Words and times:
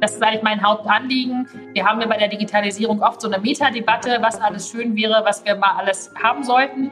Das 0.00 0.14
ist 0.14 0.22
eigentlich 0.22 0.42
mein 0.42 0.62
Hauptanliegen. 0.62 1.48
Wir 1.72 1.84
haben 1.84 2.00
ja 2.00 2.06
bei 2.06 2.16
der 2.16 2.28
Digitalisierung 2.28 3.02
oft 3.02 3.20
so 3.20 3.28
eine 3.28 3.38
Metadebatte, 3.38 4.18
was 4.20 4.40
alles 4.40 4.70
schön 4.70 4.96
wäre, 4.96 5.22
was 5.24 5.44
wir 5.44 5.56
mal 5.56 5.76
alles 5.76 6.12
haben 6.22 6.44
sollten. 6.44 6.90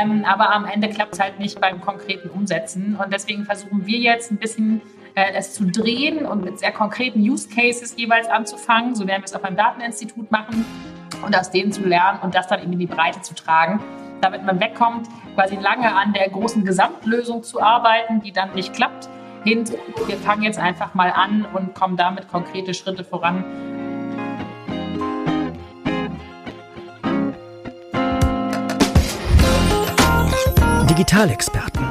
Ähm, 0.00 0.24
aber 0.24 0.52
am 0.54 0.64
Ende 0.64 0.88
klappt 0.88 1.14
es 1.14 1.20
halt 1.20 1.38
nicht 1.38 1.60
beim 1.60 1.80
konkreten 1.80 2.30
Umsetzen. 2.30 2.96
Und 3.02 3.12
deswegen 3.12 3.44
versuchen 3.44 3.86
wir 3.86 3.98
jetzt 3.98 4.30
ein 4.30 4.38
bisschen 4.38 4.80
äh, 5.14 5.32
es 5.34 5.54
zu 5.54 5.64
drehen 5.64 6.24
und 6.24 6.44
mit 6.44 6.58
sehr 6.58 6.72
konkreten 6.72 7.20
Use 7.20 7.48
Cases 7.48 7.94
jeweils 7.96 8.28
anzufangen. 8.28 8.94
So 8.94 9.06
werden 9.06 9.22
wir 9.22 9.26
es 9.26 9.34
auch 9.34 9.40
beim 9.40 9.56
Dateninstitut 9.56 10.30
machen 10.30 10.64
und 11.24 11.36
aus 11.36 11.50
denen 11.50 11.72
zu 11.72 11.82
lernen 11.82 12.20
und 12.22 12.34
das 12.34 12.46
dann 12.46 12.62
in 12.62 12.78
die 12.78 12.86
Breite 12.86 13.20
zu 13.20 13.34
tragen, 13.34 13.80
damit 14.20 14.44
man 14.44 14.60
wegkommt, 14.60 15.08
quasi 15.34 15.56
lange 15.56 15.94
an 15.94 16.12
der 16.12 16.28
großen 16.30 16.64
Gesamtlösung 16.64 17.42
zu 17.42 17.60
arbeiten, 17.60 18.22
die 18.22 18.32
dann 18.32 18.54
nicht 18.54 18.72
klappt, 18.72 19.08
hin, 19.44 19.64
wir 20.06 20.16
fangen 20.16 20.42
jetzt 20.42 20.58
einfach 20.58 20.94
mal 20.94 21.10
an 21.10 21.46
und 21.52 21.74
kommen 21.74 21.96
damit 21.96 22.28
konkrete 22.28 22.74
Schritte 22.74 23.04
voran. 23.04 23.44
Digitalexperten, 30.88 31.86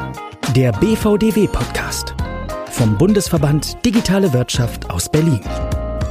der 0.56 0.72
BVDW-Podcast 0.74 2.16
vom 2.70 2.98
Bundesverband 2.98 3.86
Digitale 3.86 4.32
Wirtschaft 4.34 4.90
aus 4.90 5.10
Berlin. 5.10 5.42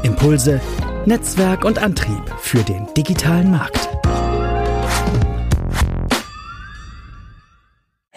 Impulse, 0.03 0.61
Netzwerk 1.07 1.65
und 1.65 1.79
Antrieb 1.79 2.23
für 2.39 2.63
den 2.63 2.87
digitalen 2.95 3.51
Markt. 3.51 4.00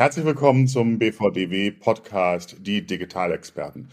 Herzlich 0.04 0.26
willkommen 0.26 0.68
zum 0.68 1.00
BVDW 1.00 1.72
Podcast 1.72 2.58
Die 2.60 2.86
Digitalexperten. 2.86 3.88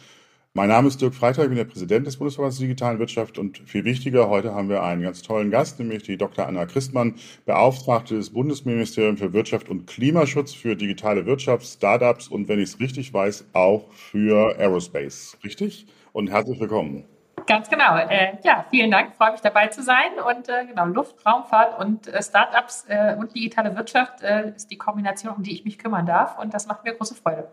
Mein 0.55 0.69
Name 0.69 0.89
ist 0.89 1.01
Dirk 1.01 1.15
Freitag, 1.15 1.45
ich 1.45 1.51
bin 1.51 1.57
der 1.57 1.65
Präsident 1.67 2.05
des 2.05 2.17
Bundesverbands 2.17 2.59
der 2.59 2.67
digitalen 2.67 2.99
Wirtschaft 2.99 3.39
und 3.39 3.59
viel 3.59 3.85
wichtiger, 3.85 4.29
heute 4.29 4.53
haben 4.53 4.69
wir 4.69 4.83
einen 4.83 5.03
ganz 5.03 5.23
tollen 5.23 5.53
Gast, 5.53 5.79
nämlich 5.79 6.03
die 6.03 6.17
Dr. 6.17 6.49
Anna 6.49 6.67
Christmann, 6.67 7.15
Beauftragte 7.47 8.17
des 8.17 8.31
Bundesministeriums 8.31 9.21
für 9.21 9.33
Wirtschaft 9.33 9.69
und 9.69 9.87
Klimaschutz 9.87 10.53
für 10.53 10.75
digitale 10.75 11.27
Wirtschaft, 11.27 11.65
Startups 11.65 12.27
und 12.27 12.49
wenn 12.49 12.59
ich 12.59 12.71
es 12.71 12.81
richtig 12.81 13.15
weiß, 13.15 13.45
auch 13.53 13.93
für 13.93 14.59
Aerospace. 14.59 15.39
Richtig? 15.45 15.87
Und 16.13 16.29
herzlich 16.29 16.59
willkommen. 16.59 17.05
Ganz 17.51 17.69
genau. 17.69 17.97
Äh, 17.97 18.39
ja, 18.45 18.65
vielen 18.71 18.93
Dank. 18.93 19.17
Freue 19.17 19.33
mich 19.33 19.41
dabei 19.41 19.67
zu 19.67 19.83
sein. 19.83 20.13
Und 20.25 20.49
äh, 20.49 20.67
genau, 20.67 20.87
Luft, 20.87 21.17
Raumfahrt 21.27 21.81
und 21.81 22.07
äh, 22.07 22.23
Startups 22.23 22.85
äh, 22.87 23.17
und 23.19 23.35
digitale 23.35 23.75
Wirtschaft 23.75 24.23
äh, 24.23 24.53
ist 24.55 24.71
die 24.71 24.79
Kombination, 24.79 25.35
um 25.35 25.43
die 25.43 25.55
ich 25.55 25.65
mich 25.65 25.77
kümmern 25.77 26.07
darf. 26.07 26.39
Und 26.39 26.55
das 26.55 26.69
macht 26.69 26.85
mir 26.85 26.95
große 26.95 27.17
Freude. 27.17 27.51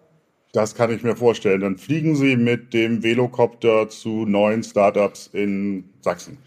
Das 0.53 0.75
kann 0.75 0.91
ich 0.91 1.01
mir 1.01 1.15
vorstellen. 1.15 1.61
Dann 1.61 1.77
fliegen 1.77 2.15
Sie 2.15 2.35
mit 2.35 2.75
dem 2.75 3.01
Velocopter 3.01 3.89
zu 3.89 4.27
neuen 4.27 4.61
Startups 4.61 5.31
in 5.33 5.89
Sachsen. 6.01 6.37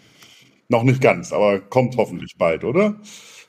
Noch 0.69 0.85
nicht 0.85 1.03
ganz, 1.03 1.33
aber 1.33 1.59
kommt 1.59 1.97
hoffentlich 1.97 2.37
bald, 2.39 2.63
oder? 2.63 2.95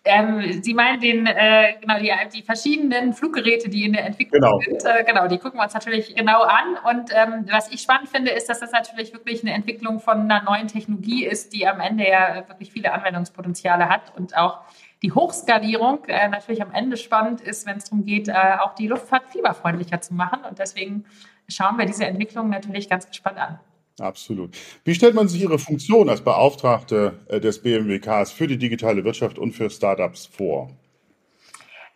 Ähm, 0.04 0.64
Sie 0.64 0.74
meinen 0.74 1.00
den, 1.00 1.28
äh, 1.28 1.74
genau, 1.80 2.00
die, 2.00 2.12
die 2.34 2.42
verschiedenen 2.42 3.14
Fluggeräte, 3.14 3.70
die 3.70 3.86
in 3.86 3.94
der 3.94 4.06
Entwicklung 4.06 4.42
genau. 4.42 4.60
sind. 4.60 4.84
Äh, 4.84 5.04
genau, 5.04 5.28
die 5.28 5.38
gucken 5.38 5.60
wir 5.60 5.64
uns 5.64 5.76
natürlich 5.76 6.16
genau 6.16 6.42
an. 6.42 6.76
Und 6.90 7.12
ähm, 7.14 7.46
was 7.52 7.72
ich 7.72 7.82
spannend 7.82 8.10
finde, 8.10 8.32
ist, 8.32 8.50
dass 8.50 8.60
das 8.60 8.72
natürlich 8.72 9.14
wirklich 9.14 9.44
eine 9.44 9.54
Entwicklung 9.54 10.00
von 10.00 10.22
einer 10.22 10.42
neuen 10.42 10.68
Technologie 10.68 11.26
ist, 11.26 11.54
die 11.54 11.68
am 11.68 11.80
Ende 11.80 12.10
ja 12.10 12.44
wirklich 12.48 12.72
viele 12.72 12.92
Anwendungspotenziale 12.94 13.90
hat 13.90 14.12
und 14.18 14.36
auch 14.36 14.62
die 15.04 15.12
Hochskalierung 15.12 16.06
äh, 16.06 16.28
natürlich 16.30 16.64
am 16.64 16.72
Ende 16.74 16.98
spannend 16.98 17.42
ist, 17.42 17.68
wenn 17.68 17.78
es 17.78 17.86
darum 17.86 18.04
geht, 18.04 18.28
äh, 18.28 18.34
auch 18.60 18.74
die 18.74 18.88
Luftfahrt 18.88 19.30
fieberfreundlicher 19.30 20.02
zu 20.02 20.16
machen. 20.16 20.40
Und 20.50 20.58
deswegen 20.58 21.06
schauen 21.48 21.78
wir 21.78 21.86
diese 21.86 22.06
Entwicklung 22.06 22.50
natürlich 22.50 22.90
ganz 22.90 23.08
gespannt 23.08 23.38
an. 23.38 23.60
Absolut. 24.02 24.58
Wie 24.84 24.96
stellt 24.96 25.14
man 25.14 25.28
sich 25.28 25.42
Ihre 25.42 25.60
Funktion 25.60 26.10
als 26.10 26.22
Beauftragte 26.22 27.20
äh, 27.30 27.40
des 27.40 27.62
BMWKs 27.62 28.32
für 28.32 28.48
die 28.48 28.58
digitale 28.58 29.04
Wirtschaft 29.04 29.38
und 29.38 29.54
für 29.54 29.70
Startups 29.70 30.26
vor? 30.26 30.72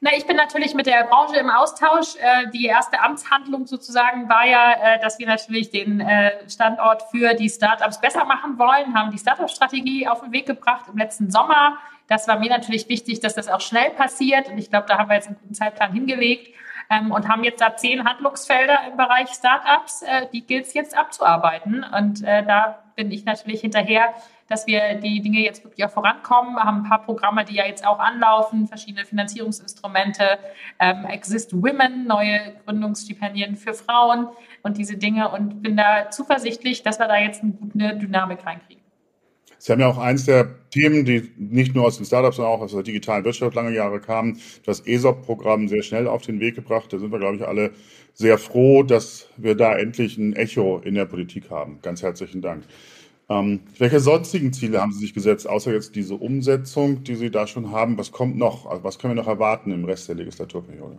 Na, 0.02 0.12
ich 0.16 0.28
bin 0.28 0.36
natürlich 0.36 0.76
mit 0.76 0.86
der 0.86 1.06
Branche 1.06 1.38
im 1.38 1.50
Austausch. 1.50 2.16
Äh, 2.18 2.52
die 2.52 2.66
erste 2.66 3.02
Amtshandlung 3.02 3.66
sozusagen 3.66 4.30
war 4.30 4.46
ja, 4.46 4.74
äh, 4.74 5.00
dass 5.02 5.18
wir 5.18 5.26
natürlich 5.26 5.72
den 5.72 6.04
Standort 6.48 7.04
für 7.10 7.34
die 7.34 7.50
Startups 7.50 8.00
besser 8.00 8.26
machen 8.26 8.60
wollen, 8.60 8.94
haben 8.94 9.10
die 9.10 9.18
Startup-Strategie 9.18 10.08
auf 10.08 10.22
den 10.22 10.32
Weg 10.32 10.46
gebracht 10.46 10.86
im 10.92 10.98
letzten 10.98 11.32
Sommer. 11.32 11.78
Das 12.08 12.28
war 12.28 12.38
mir 12.38 12.50
natürlich 12.50 12.88
wichtig, 12.88 13.20
dass 13.20 13.34
das 13.34 13.48
auch 13.48 13.62
schnell 13.62 13.90
passiert. 13.92 14.48
Und 14.50 14.60
ich 14.60 14.70
glaube, 14.70 14.86
da 14.88 15.00
haben 15.00 15.10
wir 15.10 15.16
jetzt 15.16 15.28
einen 15.28 15.38
guten 15.42 15.56
Zeitplan 15.56 15.92
hingelegt 15.92 16.54
ähm, 16.90 17.12
und 17.12 17.28
haben 17.28 17.44
jetzt 17.44 17.62
da 17.62 17.76
zehn 17.76 18.04
Handlungsfelder 18.04 18.80
im 18.90 18.98
Bereich 18.98 19.30
Startups. 19.30 20.02
Äh, 20.02 20.28
die 20.32 20.46
gilt 20.46 20.68
es 20.68 20.74
jetzt 20.74 20.98
abzuarbeiten. 20.98 21.84
Und 21.84 22.24
äh, 22.24 22.44
da 22.46 22.84
bin 22.96 23.12
ich 23.12 23.26
natürlich 23.26 23.62
hinterher, 23.62 24.14
dass 24.48 24.68
wir 24.68 24.96
die 24.96 25.22
Dinge 25.22 25.40
jetzt 25.40 25.64
wirklich 25.64 25.84
auch 25.86 25.90
vorankommen. 25.90 26.56
Wir 26.56 26.64
haben 26.64 26.84
ein 26.84 26.90
paar 26.90 27.02
Programme, 27.02 27.44
die 27.46 27.56
ja 27.56 27.66
jetzt 27.66 27.86
auch 27.86 28.00
anlaufen, 28.00 28.68
verschiedene 28.68 29.06
Finanzierungsinstrumente, 29.06 30.38
ähm, 30.80 31.06
Exist 31.06 31.54
Women, 31.54 32.06
neue 32.06 32.56
Gründungsstipendien 32.66 33.56
für 33.56 33.74
Frauen 33.74 34.28
und 34.62 34.78
diese 34.78 34.98
Dinge 34.98 35.30
und 35.30 35.62
bin 35.62 35.78
da 35.78 36.10
zuversichtlich, 36.12 36.84
dass 36.84 37.00
wir 37.00 37.08
da 37.08 37.18
jetzt 37.18 37.42
eine 37.44 37.54
gute 37.54 37.96
Dynamik 37.96 38.46
reinkriegen. 38.46 38.85
Sie 39.66 39.72
haben 39.72 39.80
ja 39.80 39.88
auch 39.88 39.98
eins 39.98 40.26
der 40.26 40.48
Themen, 40.70 41.06
die 41.06 41.32
nicht 41.40 41.74
nur 41.74 41.88
aus 41.88 41.98
den 41.98 42.06
Startups, 42.06 42.36
sondern 42.36 42.54
auch 42.54 42.62
aus 42.62 42.74
der 42.74 42.84
digitalen 42.84 43.26
Wirtschaft 43.26 43.56
lange 43.56 43.74
Jahre 43.74 44.00
kamen, 44.00 44.40
das 44.64 44.82
ESOP-Programm 44.82 45.68
sehr 45.70 45.82
schnell 45.82 46.08
auf 46.08 46.22
den 46.22 46.40
Weg 46.40 46.54
gebracht. 46.54 46.94
Da 46.94 47.00
sind 47.00 47.12
wir, 47.12 47.18
glaube 47.18 47.38
ich, 47.38 47.48
alle 47.48 47.72
sehr 48.14 48.38
froh, 48.38 48.84
dass 48.84 49.28
wir 49.38 49.56
da 49.56 49.76
endlich 49.76 50.20
ein 50.20 50.36
Echo 50.36 50.82
in 50.86 50.94
der 50.94 51.06
Politik 51.06 51.50
haben. 51.50 51.80
Ganz 51.82 52.04
herzlichen 52.04 52.44
Dank. 52.44 52.64
Ähm, 53.28 53.62
welche 53.80 54.00
sonstigen 54.00 54.54
Ziele 54.54 54.80
haben 54.80 54.92
Sie 54.92 55.00
sich 55.00 55.16
gesetzt, 55.16 55.50
außer 55.50 55.74
jetzt 55.74 55.96
diese 55.96 56.14
Umsetzung, 56.14 57.04
die 57.04 57.16
Sie 57.16 57.32
da 57.32 57.48
schon 57.48 57.72
haben? 57.72 57.98
Was 57.98 58.12
kommt 58.12 58.38
noch? 58.38 58.68
Also 58.68 58.84
was 58.84 59.00
können 59.00 59.16
wir 59.16 59.24
noch 59.24 59.28
erwarten 59.28 59.72
im 59.72 59.86
Rest 59.86 60.08
der 60.10 60.16
Legislaturperiode? 60.16 60.98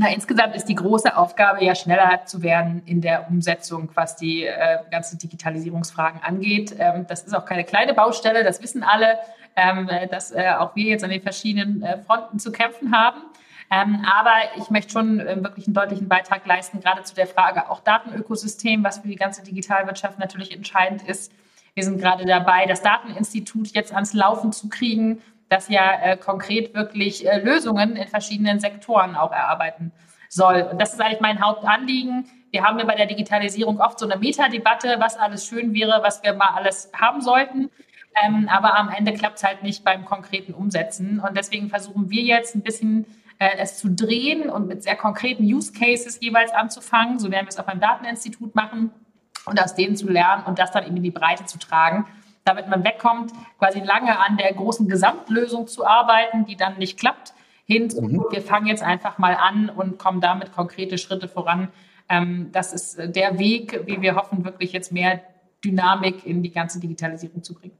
Na, 0.00 0.10
insgesamt 0.10 0.56
ist 0.56 0.64
die 0.64 0.76
große 0.76 1.14
Aufgabe 1.14 1.62
ja 1.62 1.74
schneller 1.74 2.24
zu 2.24 2.42
werden 2.42 2.80
in 2.86 3.02
der 3.02 3.28
Umsetzung, 3.28 3.90
was 3.92 4.16
die 4.16 4.46
äh, 4.46 4.78
ganzen 4.90 5.18
Digitalisierungsfragen 5.18 6.22
angeht. 6.22 6.74
Ähm, 6.78 7.04
das 7.06 7.24
ist 7.24 7.34
auch 7.34 7.44
keine 7.44 7.64
kleine 7.64 7.92
Baustelle, 7.92 8.42
das 8.42 8.62
wissen 8.62 8.82
alle, 8.82 9.18
ähm, 9.56 9.90
dass 10.10 10.32
äh, 10.32 10.54
auch 10.58 10.74
wir 10.74 10.86
jetzt 10.86 11.04
an 11.04 11.10
den 11.10 11.20
verschiedenen 11.20 11.82
äh, 11.82 11.98
Fronten 11.98 12.38
zu 12.38 12.50
kämpfen 12.50 12.96
haben. 12.96 13.20
Ähm, 13.70 14.02
aber 14.10 14.36
ich 14.56 14.70
möchte 14.70 14.90
schon 14.90 15.20
äh, 15.20 15.36
wirklich 15.44 15.66
einen 15.66 15.74
deutlichen 15.74 16.08
Beitrag 16.08 16.46
leisten, 16.46 16.80
gerade 16.80 17.02
zu 17.02 17.14
der 17.14 17.26
Frage 17.26 17.68
auch 17.68 17.80
Datenökosystem, 17.80 18.82
was 18.82 19.00
für 19.00 19.08
die 19.08 19.16
ganze 19.16 19.42
Digitalwirtschaft 19.42 20.18
natürlich 20.18 20.56
entscheidend 20.56 21.06
ist. 21.06 21.30
Wir 21.74 21.84
sind 21.84 22.00
gerade 22.00 22.24
dabei, 22.24 22.64
das 22.64 22.80
Dateninstitut 22.80 23.68
jetzt 23.72 23.92
ans 23.92 24.14
Laufen 24.14 24.52
zu 24.52 24.70
kriegen 24.70 25.20
das 25.50 25.68
ja 25.68 26.00
äh, 26.00 26.16
konkret 26.16 26.72
wirklich 26.74 27.28
äh, 27.28 27.38
Lösungen 27.38 27.96
in 27.96 28.08
verschiedenen 28.08 28.60
Sektoren 28.60 29.16
auch 29.16 29.32
erarbeiten 29.32 29.92
soll. 30.28 30.62
Und 30.70 30.80
das 30.80 30.94
ist 30.94 31.00
eigentlich 31.00 31.20
mein 31.20 31.44
Hauptanliegen. 31.44 32.24
Wir 32.52 32.62
haben 32.62 32.78
ja 32.78 32.84
bei 32.84 32.94
der 32.94 33.06
Digitalisierung 33.06 33.80
oft 33.80 33.98
so 33.98 34.08
eine 34.08 34.16
Metadebatte, 34.16 34.96
was 35.00 35.16
alles 35.16 35.44
schön 35.44 35.74
wäre, 35.74 36.00
was 36.02 36.22
wir 36.22 36.34
mal 36.34 36.54
alles 36.54 36.90
haben 36.98 37.20
sollten. 37.20 37.68
Ähm, 38.24 38.48
aber 38.48 38.78
am 38.78 38.90
Ende 38.90 39.12
klappt 39.12 39.38
es 39.38 39.44
halt 39.44 39.62
nicht 39.64 39.84
beim 39.84 40.04
konkreten 40.04 40.54
Umsetzen. 40.54 41.20
Und 41.20 41.36
deswegen 41.36 41.68
versuchen 41.68 42.10
wir 42.10 42.22
jetzt 42.22 42.54
ein 42.54 42.62
bisschen 42.62 43.06
äh, 43.40 43.50
es 43.58 43.76
zu 43.76 43.88
drehen 43.90 44.50
und 44.50 44.68
mit 44.68 44.84
sehr 44.84 44.96
konkreten 44.96 45.42
Use 45.42 45.72
Cases 45.72 46.20
jeweils 46.20 46.52
anzufangen. 46.52 47.18
So 47.18 47.28
werden 47.32 47.46
wir 47.46 47.50
es 47.50 47.58
auch 47.58 47.66
beim 47.66 47.80
Dateninstitut 47.80 48.54
machen 48.54 48.92
und 49.46 49.60
aus 49.60 49.74
denen 49.74 49.96
zu 49.96 50.08
lernen 50.08 50.44
und 50.44 50.60
das 50.60 50.70
dann 50.70 50.86
eben 50.86 50.96
in 50.96 51.02
die 51.02 51.10
Breite 51.10 51.44
zu 51.44 51.58
tragen 51.58 52.06
damit 52.44 52.68
man 52.68 52.84
wegkommt, 52.84 53.32
quasi 53.58 53.80
lange 53.80 54.18
an 54.18 54.36
der 54.36 54.52
großen 54.52 54.88
Gesamtlösung 54.88 55.66
zu 55.66 55.86
arbeiten, 55.86 56.46
die 56.46 56.56
dann 56.56 56.78
nicht 56.78 56.98
klappt, 56.98 57.34
hin 57.64 57.88
mhm. 57.96 58.24
wir 58.30 58.42
fangen 58.42 58.66
jetzt 58.66 58.82
einfach 58.82 59.18
mal 59.18 59.34
an 59.34 59.68
und 59.68 59.98
kommen 59.98 60.20
damit 60.20 60.52
konkrete 60.52 60.98
Schritte 60.98 61.28
voran. 61.28 61.68
Ähm, 62.08 62.48
das 62.50 62.72
ist 62.72 62.98
der 63.14 63.38
Weg, 63.38 63.82
wie 63.86 64.02
wir 64.02 64.16
hoffen, 64.16 64.44
wirklich 64.44 64.72
jetzt 64.72 64.90
mehr 64.90 65.20
Dynamik 65.64 66.26
in 66.26 66.42
die 66.42 66.50
ganze 66.50 66.80
Digitalisierung 66.80 67.44
zu 67.44 67.54
bringen. 67.54 67.76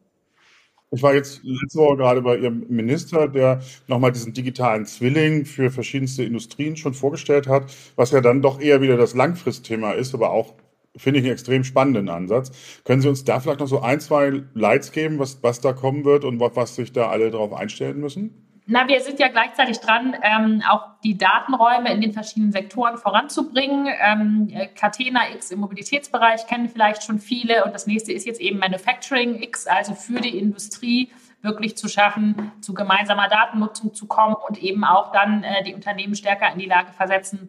Ich 0.92 1.02
war 1.02 1.14
jetzt 1.14 1.40
letzte 1.44 1.78
Woche 1.78 1.96
gerade 1.96 2.22
bei 2.22 2.36
Ihrem 2.36 2.66
Minister, 2.68 3.28
der 3.28 3.62
nochmal 3.86 4.10
diesen 4.10 4.32
digitalen 4.32 4.86
Zwilling 4.86 5.44
für 5.44 5.70
verschiedenste 5.70 6.24
Industrien 6.24 6.76
schon 6.76 6.94
vorgestellt 6.94 7.46
hat, 7.46 7.72
was 7.94 8.10
ja 8.10 8.20
dann 8.20 8.42
doch 8.42 8.60
eher 8.60 8.80
wieder 8.80 8.96
das 8.96 9.14
Langfristthema 9.14 9.92
ist, 9.92 10.14
aber 10.14 10.30
auch 10.30 10.54
finde 10.96 11.20
ich 11.20 11.24
einen 11.24 11.32
extrem 11.32 11.64
spannenden 11.64 12.08
Ansatz. 12.08 12.82
Können 12.84 13.02
Sie 13.02 13.08
uns 13.08 13.24
da 13.24 13.40
vielleicht 13.40 13.60
noch 13.60 13.68
so 13.68 13.80
ein, 13.80 14.00
zwei 14.00 14.42
Lights 14.54 14.92
geben, 14.92 15.18
was, 15.18 15.42
was 15.42 15.60
da 15.60 15.72
kommen 15.72 16.04
wird 16.04 16.24
und 16.24 16.40
was, 16.40 16.56
was 16.56 16.74
sich 16.74 16.92
da 16.92 17.08
alle 17.08 17.30
darauf 17.30 17.52
einstellen 17.52 18.00
müssen? 18.00 18.46
Na, 18.72 18.86
wir 18.86 19.00
sind 19.00 19.18
ja 19.18 19.26
gleichzeitig 19.26 19.80
dran, 19.80 20.14
ähm, 20.22 20.62
auch 20.68 21.00
die 21.02 21.18
Datenräume 21.18 21.92
in 21.92 22.00
den 22.00 22.12
verschiedenen 22.12 22.52
Sektoren 22.52 22.98
voranzubringen. 22.98 23.88
Ähm, 24.00 24.52
Catena 24.76 25.30
X 25.34 25.50
im 25.50 25.58
Mobilitätsbereich 25.60 26.46
kennen 26.46 26.68
vielleicht 26.68 27.02
schon 27.02 27.18
viele 27.18 27.64
und 27.64 27.74
das 27.74 27.88
nächste 27.88 28.12
ist 28.12 28.26
jetzt 28.26 28.40
eben 28.40 28.60
Manufacturing 28.60 29.42
X, 29.42 29.66
also 29.66 29.94
für 29.94 30.20
die 30.20 30.38
Industrie 30.38 31.10
wirklich 31.42 31.76
zu 31.76 31.88
schaffen, 31.88 32.52
zu 32.60 32.72
gemeinsamer 32.72 33.28
Datennutzung 33.28 33.92
zu 33.92 34.06
kommen 34.06 34.36
und 34.48 34.62
eben 34.62 34.84
auch 34.84 35.10
dann 35.10 35.42
äh, 35.42 35.64
die 35.64 35.74
Unternehmen 35.74 36.14
stärker 36.14 36.52
in 36.52 36.60
die 36.60 36.66
Lage 36.66 36.92
versetzen, 36.92 37.48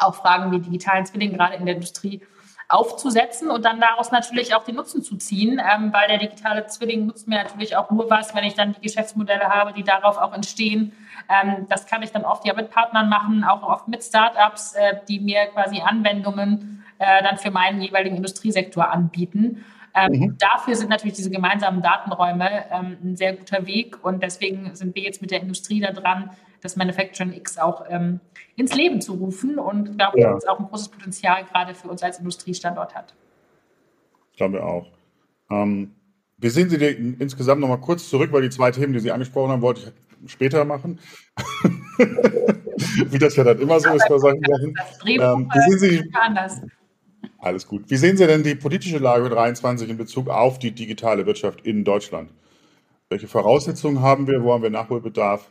auch 0.00 0.16
Fragen 0.16 0.50
wie 0.50 0.58
digitalen 0.58 1.06
Zwilling 1.06 1.34
gerade 1.34 1.54
in 1.54 1.66
der 1.66 1.76
Industrie 1.76 2.22
aufzusetzen 2.68 3.50
und 3.50 3.64
dann 3.64 3.80
daraus 3.80 4.10
natürlich 4.10 4.54
auch 4.54 4.62
den 4.62 4.74
Nutzen 4.76 5.02
zu 5.02 5.16
ziehen, 5.16 5.58
ähm, 5.58 5.90
weil 5.92 6.06
der 6.08 6.18
digitale 6.18 6.66
Zwilling 6.66 7.06
nutzt 7.06 7.26
mir 7.26 7.42
natürlich 7.42 7.76
auch 7.76 7.90
nur 7.90 8.10
was, 8.10 8.34
wenn 8.34 8.44
ich 8.44 8.54
dann 8.54 8.74
die 8.74 8.80
Geschäftsmodelle 8.82 9.48
habe, 9.48 9.72
die 9.72 9.82
darauf 9.82 10.18
auch 10.18 10.34
entstehen. 10.34 10.92
Ähm, 11.30 11.66
das 11.70 11.86
kann 11.86 12.02
ich 12.02 12.12
dann 12.12 12.24
oft 12.24 12.46
ja 12.46 12.52
mit 12.52 12.70
Partnern 12.70 13.08
machen, 13.08 13.42
auch 13.42 13.62
oft 13.62 13.88
mit 13.88 14.04
Startups, 14.04 14.74
äh, 14.74 14.96
die 15.08 15.18
mir 15.18 15.46
quasi 15.46 15.80
Anwendungen 15.80 16.84
äh, 16.98 17.22
dann 17.22 17.38
für 17.38 17.50
meinen 17.50 17.80
jeweiligen 17.80 18.16
Industriesektor 18.16 18.90
anbieten. 18.90 19.64
Ähm, 19.94 20.12
mhm. 20.12 20.38
Dafür 20.38 20.74
sind 20.74 20.90
natürlich 20.90 21.16
diese 21.16 21.30
gemeinsamen 21.30 21.80
Datenräume 21.80 22.64
ähm, 22.70 22.98
ein 23.02 23.16
sehr 23.16 23.32
guter 23.34 23.66
Weg 23.66 24.04
und 24.04 24.22
deswegen 24.22 24.74
sind 24.74 24.94
wir 24.94 25.02
jetzt 25.02 25.22
mit 25.22 25.30
der 25.30 25.40
Industrie 25.40 25.80
da 25.80 25.92
dran, 25.92 26.30
das 26.60 26.76
Manufacturing 26.76 27.32
X 27.32 27.58
auch 27.58 27.84
ähm, 27.88 28.20
ins 28.56 28.74
Leben 28.74 29.00
zu 29.00 29.14
rufen 29.14 29.58
und 29.58 29.90
ich 29.90 29.96
glaube, 29.96 30.20
ja. 30.20 30.32
dass 30.32 30.44
es 30.44 30.48
auch 30.48 30.58
ein 30.58 30.66
großes 30.66 30.88
Potenzial 30.88 31.44
gerade 31.44 31.74
für 31.74 31.88
uns 31.88 32.02
als 32.02 32.18
Industriestandort 32.18 32.94
hat. 32.94 33.14
Ich 34.32 34.38
glaube 34.38 34.62
auch. 34.62 34.86
Ähm, 35.50 35.94
wie 36.36 36.48
sehen 36.50 36.70
Sie 36.70 36.78
die 36.78 37.16
insgesamt 37.18 37.60
nochmal 37.60 37.80
kurz 37.80 38.08
zurück, 38.08 38.32
weil 38.32 38.42
die 38.42 38.50
zwei 38.50 38.70
Themen, 38.70 38.92
die 38.92 39.00
Sie 39.00 39.10
angesprochen 39.10 39.50
haben, 39.50 39.62
wollte 39.62 39.92
ich 40.24 40.32
später 40.32 40.64
machen. 40.64 41.00
wie 43.10 43.18
das 43.18 43.36
ja 43.36 43.44
dann 43.44 43.58
immer 43.58 43.80
so 43.80 43.90
ist 43.90 44.08
bei 44.08 44.18
solchen 44.18 44.42
Sachen. 44.44 44.74
Ähm, 45.06 45.50
wie 45.52 45.70
sehen 45.70 45.78
Sie, 45.78 46.10
anders. 46.14 46.60
Alles 47.38 47.66
gut. 47.66 47.88
Wie 47.88 47.96
sehen 47.96 48.16
Sie 48.16 48.26
denn 48.26 48.42
die 48.42 48.54
politische 48.54 48.98
Lage 48.98 49.28
23 49.28 49.88
in 49.88 49.96
Bezug 49.96 50.28
auf 50.28 50.58
die 50.58 50.72
digitale 50.72 51.26
Wirtschaft 51.26 51.60
in 51.62 51.84
Deutschland? 51.84 52.30
Welche 53.08 53.28
Voraussetzungen 53.28 54.00
haben 54.02 54.26
wir? 54.26 54.42
Wo 54.42 54.52
haben 54.52 54.62
wir 54.62 54.70
Nachholbedarf? 54.70 55.50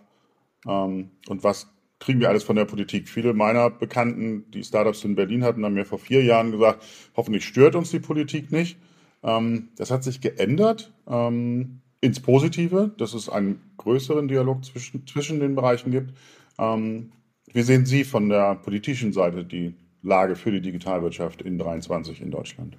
Ähm, 0.66 1.12
und 1.28 1.44
was 1.44 1.68
kriegen 2.00 2.20
wir 2.20 2.30
alles 2.30 2.44
von 2.44 2.56
der 2.56 2.66
Politik? 2.66 3.10
Viele 3.10 3.34
meiner 3.34 3.70
Bekannten, 3.70 4.50
die 4.52 4.64
Startups 4.64 5.04
in 5.04 5.16
Berlin 5.16 5.44
hatten, 5.44 5.66
haben 5.66 5.74
mir 5.74 5.86
vor 5.86 6.00
vier 6.00 6.24
Jahren 6.24 6.52
gesagt, 6.52 6.84
hoffentlich 7.16 7.46
stört 7.46 7.76
uns 7.76 7.92
die 7.92 8.00
Politik 8.00 8.52
nicht. 8.52 8.78
Ähm, 9.24 9.70
das 9.76 9.92
hat 9.92 10.04
sich 10.04 10.22
geändert 10.22 10.94
ähm, 11.08 11.82
ins 12.02 12.20
Positive, 12.20 12.92
dass 12.98 13.14
es 13.14 13.30
einen 13.30 13.62
größeren 13.78 14.28
Dialog 14.28 14.64
zwischen, 14.64 15.06
zwischen 15.08 15.40
den 15.40 15.56
Bereichen 15.56 15.92
gibt. 15.92 16.14
wie 16.60 17.62
sehen 17.62 17.86
Sie 17.86 18.04
von 18.04 18.30
der 18.30 18.56
politischen 18.56 19.14
Seite 19.14 19.46
die 19.46 19.76
Lage 20.02 20.36
für 20.36 20.52
die 20.52 20.62
Digitalwirtschaft 20.62 21.42
in 21.42 21.58
23 21.58 22.22
in 22.22 22.32
Deutschland? 22.32 22.78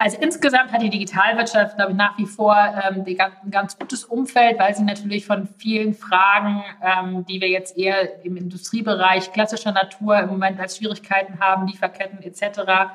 Also 0.00 0.16
insgesamt 0.20 0.70
hat 0.70 0.80
die 0.80 0.90
Digitalwirtschaft, 0.90 1.76
glaube 1.76 1.90
ich, 1.90 1.96
nach 1.96 2.16
wie 2.18 2.26
vor 2.26 2.54
ähm, 2.56 3.04
ein 3.04 3.50
ganz 3.50 3.76
gutes 3.78 4.04
Umfeld, 4.04 4.58
weil 4.60 4.74
sie 4.74 4.84
natürlich 4.84 5.26
von 5.26 5.48
vielen 5.58 5.92
Fragen, 5.92 6.62
ähm, 6.80 7.26
die 7.26 7.40
wir 7.40 7.48
jetzt 7.48 7.76
eher 7.76 8.24
im 8.24 8.36
Industriebereich 8.36 9.32
klassischer 9.32 9.72
Natur 9.72 10.20
im 10.20 10.28
Moment 10.28 10.60
als 10.60 10.76
Schwierigkeiten 10.76 11.40
haben, 11.40 11.66
Lieferketten 11.66 12.22
etc., 12.22 12.92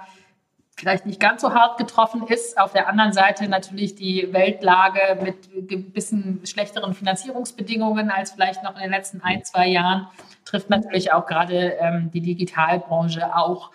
vielleicht 0.75 1.05
nicht 1.05 1.19
ganz 1.19 1.41
so 1.41 1.53
hart 1.53 1.77
getroffen 1.77 2.25
ist. 2.27 2.57
Auf 2.57 2.71
der 2.73 2.87
anderen 2.87 3.13
Seite 3.13 3.47
natürlich 3.47 3.95
die 3.95 4.29
Weltlage 4.31 5.21
mit 5.21 5.67
gewissen 5.67 6.41
schlechteren 6.45 6.93
Finanzierungsbedingungen 6.93 8.09
als 8.09 8.31
vielleicht 8.31 8.63
noch 8.63 8.75
in 8.75 8.81
den 8.81 8.91
letzten 8.91 9.21
ein, 9.21 9.43
zwei 9.43 9.67
Jahren 9.67 10.07
trifft 10.45 10.69
natürlich 10.69 11.11
auch 11.13 11.25
gerade 11.25 11.77
ähm, 11.79 12.11
die 12.11 12.21
Digitalbranche 12.21 13.35
auch. 13.35 13.71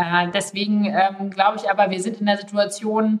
Äh, 0.00 0.30
deswegen 0.32 0.86
ähm, 0.86 1.30
glaube 1.30 1.58
ich 1.58 1.70
aber, 1.70 1.90
wir 1.90 2.00
sind 2.00 2.20
in 2.20 2.26
der 2.26 2.38
Situation, 2.38 3.20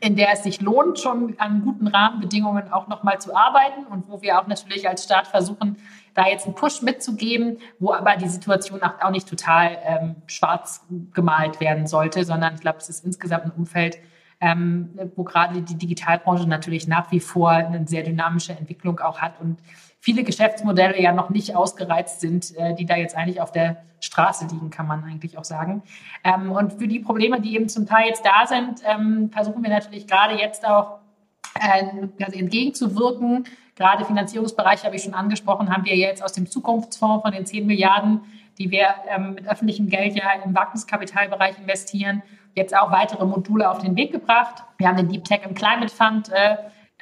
in 0.00 0.16
der 0.16 0.32
es 0.32 0.42
sich 0.42 0.60
lohnt, 0.60 0.98
schon 0.98 1.38
an 1.38 1.62
guten 1.62 1.86
Rahmenbedingungen 1.86 2.72
auch 2.72 2.88
nochmal 2.88 3.20
zu 3.20 3.34
arbeiten 3.34 3.86
und 3.88 4.08
wo 4.08 4.20
wir 4.20 4.40
auch 4.40 4.46
natürlich 4.46 4.88
als 4.88 5.04
Staat 5.04 5.28
versuchen, 5.28 5.76
da 6.14 6.26
jetzt 6.26 6.44
einen 6.44 6.54
Push 6.54 6.82
mitzugeben, 6.82 7.58
wo 7.78 7.94
aber 7.94 8.16
die 8.16 8.28
Situation 8.28 8.82
auch, 8.82 9.10
nicht 9.10 9.28
total 9.28 9.78
ähm, 9.84 10.16
schwarz 10.26 10.84
gemalt 11.14 11.60
werden 11.60 11.86
sollte, 11.86 12.24
sondern 12.24 12.54
ich 12.54 12.60
glaube, 12.60 12.78
es 12.78 12.88
ist 12.88 13.04
insgesamt 13.04 13.44
ein 13.46 13.52
Umfeld, 13.52 13.98
ähm, 14.40 14.90
wo 15.14 15.22
gerade 15.22 15.62
die 15.62 15.76
Digitalbranche 15.76 16.48
natürlich 16.48 16.88
nach 16.88 17.10
wie 17.12 17.20
vor 17.20 17.50
eine 17.50 17.86
sehr 17.86 18.02
dynamische 18.02 18.52
Entwicklung 18.52 18.98
auch 19.00 19.20
hat 19.20 19.40
und 19.40 19.60
viele 20.02 20.24
Geschäftsmodelle 20.24 21.00
ja 21.00 21.12
noch 21.12 21.30
nicht 21.30 21.54
ausgereizt 21.54 22.20
sind, 22.20 22.56
äh, 22.56 22.74
die 22.74 22.84
da 22.84 22.96
jetzt 22.96 23.16
eigentlich 23.16 23.40
auf 23.40 23.52
der 23.52 23.84
Straße 24.00 24.48
liegen, 24.50 24.68
kann 24.68 24.88
man 24.88 25.04
eigentlich 25.04 25.38
auch 25.38 25.44
sagen. 25.44 25.82
Ähm, 26.24 26.50
und 26.50 26.72
für 26.72 26.88
die 26.88 26.98
Probleme, 26.98 27.40
die 27.40 27.54
eben 27.54 27.68
zum 27.68 27.86
Teil 27.86 28.08
jetzt 28.08 28.26
da 28.26 28.46
sind, 28.46 28.82
ähm, 28.84 29.30
versuchen 29.32 29.62
wir 29.62 29.70
natürlich 29.70 30.08
gerade 30.08 30.34
jetzt 30.34 30.66
auch 30.66 30.98
äh, 31.54 31.84
entgegenzuwirken. 32.18 33.44
Gerade 33.76 34.04
Finanzierungsbereich 34.04 34.84
habe 34.84 34.96
ich 34.96 35.04
schon 35.04 35.14
angesprochen, 35.14 35.72
haben 35.72 35.84
wir 35.84 35.96
jetzt 35.96 36.22
aus 36.22 36.32
dem 36.32 36.50
Zukunftsfonds 36.50 37.22
von 37.22 37.32
den 37.32 37.46
10 37.46 37.64
Milliarden, 37.64 38.22
die 38.58 38.72
wir 38.72 38.88
ähm, 39.08 39.34
mit 39.34 39.48
öffentlichem 39.48 39.88
Geld 39.88 40.16
ja 40.16 40.24
im 40.44 40.52
Wagniskapitalbereich 40.52 41.60
investieren, 41.60 42.24
jetzt 42.56 42.76
auch 42.76 42.90
weitere 42.90 43.24
Module 43.24 43.70
auf 43.70 43.78
den 43.78 43.94
Weg 43.94 44.10
gebracht. 44.10 44.64
Wir 44.78 44.88
haben 44.88 44.96
den 44.96 45.08
Deep 45.08 45.24
Tech 45.24 45.42
im 45.48 45.54
Climate 45.54 45.94
Fund 45.94 46.28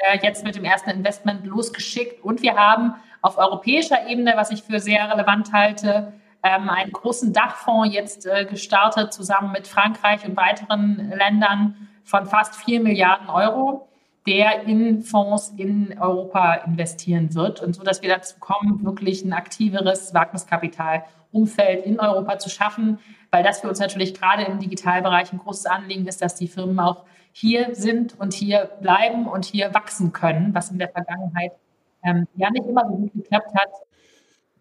äh, 0.00 0.18
jetzt 0.22 0.44
mit 0.44 0.54
dem 0.54 0.64
ersten 0.64 0.90
Investment 0.90 1.46
losgeschickt. 1.46 2.24
Und 2.24 2.42
wir 2.42 2.56
haben 2.56 2.94
auf 3.22 3.38
europäischer 3.38 4.06
Ebene, 4.08 4.32
was 4.36 4.50
ich 4.50 4.62
für 4.62 4.80
sehr 4.80 5.10
relevant 5.10 5.52
halte, 5.52 6.12
ähm, 6.42 6.70
einen 6.70 6.92
großen 6.92 7.32
Dachfonds 7.32 7.94
jetzt 7.94 8.26
äh, 8.26 8.46
gestartet, 8.46 9.12
zusammen 9.12 9.52
mit 9.52 9.66
Frankreich 9.68 10.24
und 10.26 10.36
weiteren 10.36 11.12
Ländern 11.16 11.88
von 12.04 12.26
fast 12.26 12.54
4 12.56 12.80
Milliarden 12.80 13.28
Euro, 13.28 13.88
der 14.26 14.62
in 14.64 15.02
Fonds 15.02 15.52
in 15.56 15.98
Europa 15.98 16.54
investieren 16.66 17.34
wird. 17.34 17.60
Und 17.60 17.74
so, 17.74 17.82
dass 17.82 18.02
wir 18.02 18.08
dazu 18.08 18.36
kommen, 18.38 18.84
wirklich 18.84 19.24
ein 19.24 19.32
aktiveres 19.32 20.14
Wagniskapitalumfeld 20.14 21.84
in 21.84 22.00
Europa 22.00 22.38
zu 22.38 22.48
schaffen, 22.48 22.98
weil 23.30 23.42
das 23.42 23.60
für 23.60 23.68
uns 23.68 23.78
natürlich 23.78 24.14
gerade 24.14 24.44
im 24.44 24.58
Digitalbereich 24.58 25.32
ein 25.32 25.38
großes 25.38 25.66
Anliegen 25.66 26.06
ist, 26.06 26.22
dass 26.22 26.34
die 26.34 26.48
Firmen 26.48 26.80
auch 26.80 27.04
hier 27.32 27.74
sind 27.74 28.18
und 28.18 28.32
hier 28.32 28.70
bleiben 28.80 29.26
und 29.26 29.44
hier 29.44 29.72
wachsen 29.74 30.12
können, 30.12 30.54
was 30.54 30.70
in 30.70 30.78
der 30.78 30.88
Vergangenheit 30.88 31.52
ähm, 32.04 32.26
ja 32.36 32.50
nicht 32.50 32.66
immer 32.66 32.86
so 32.88 32.96
gut 32.96 33.12
geklappt 33.12 33.54
hat. 33.54 33.70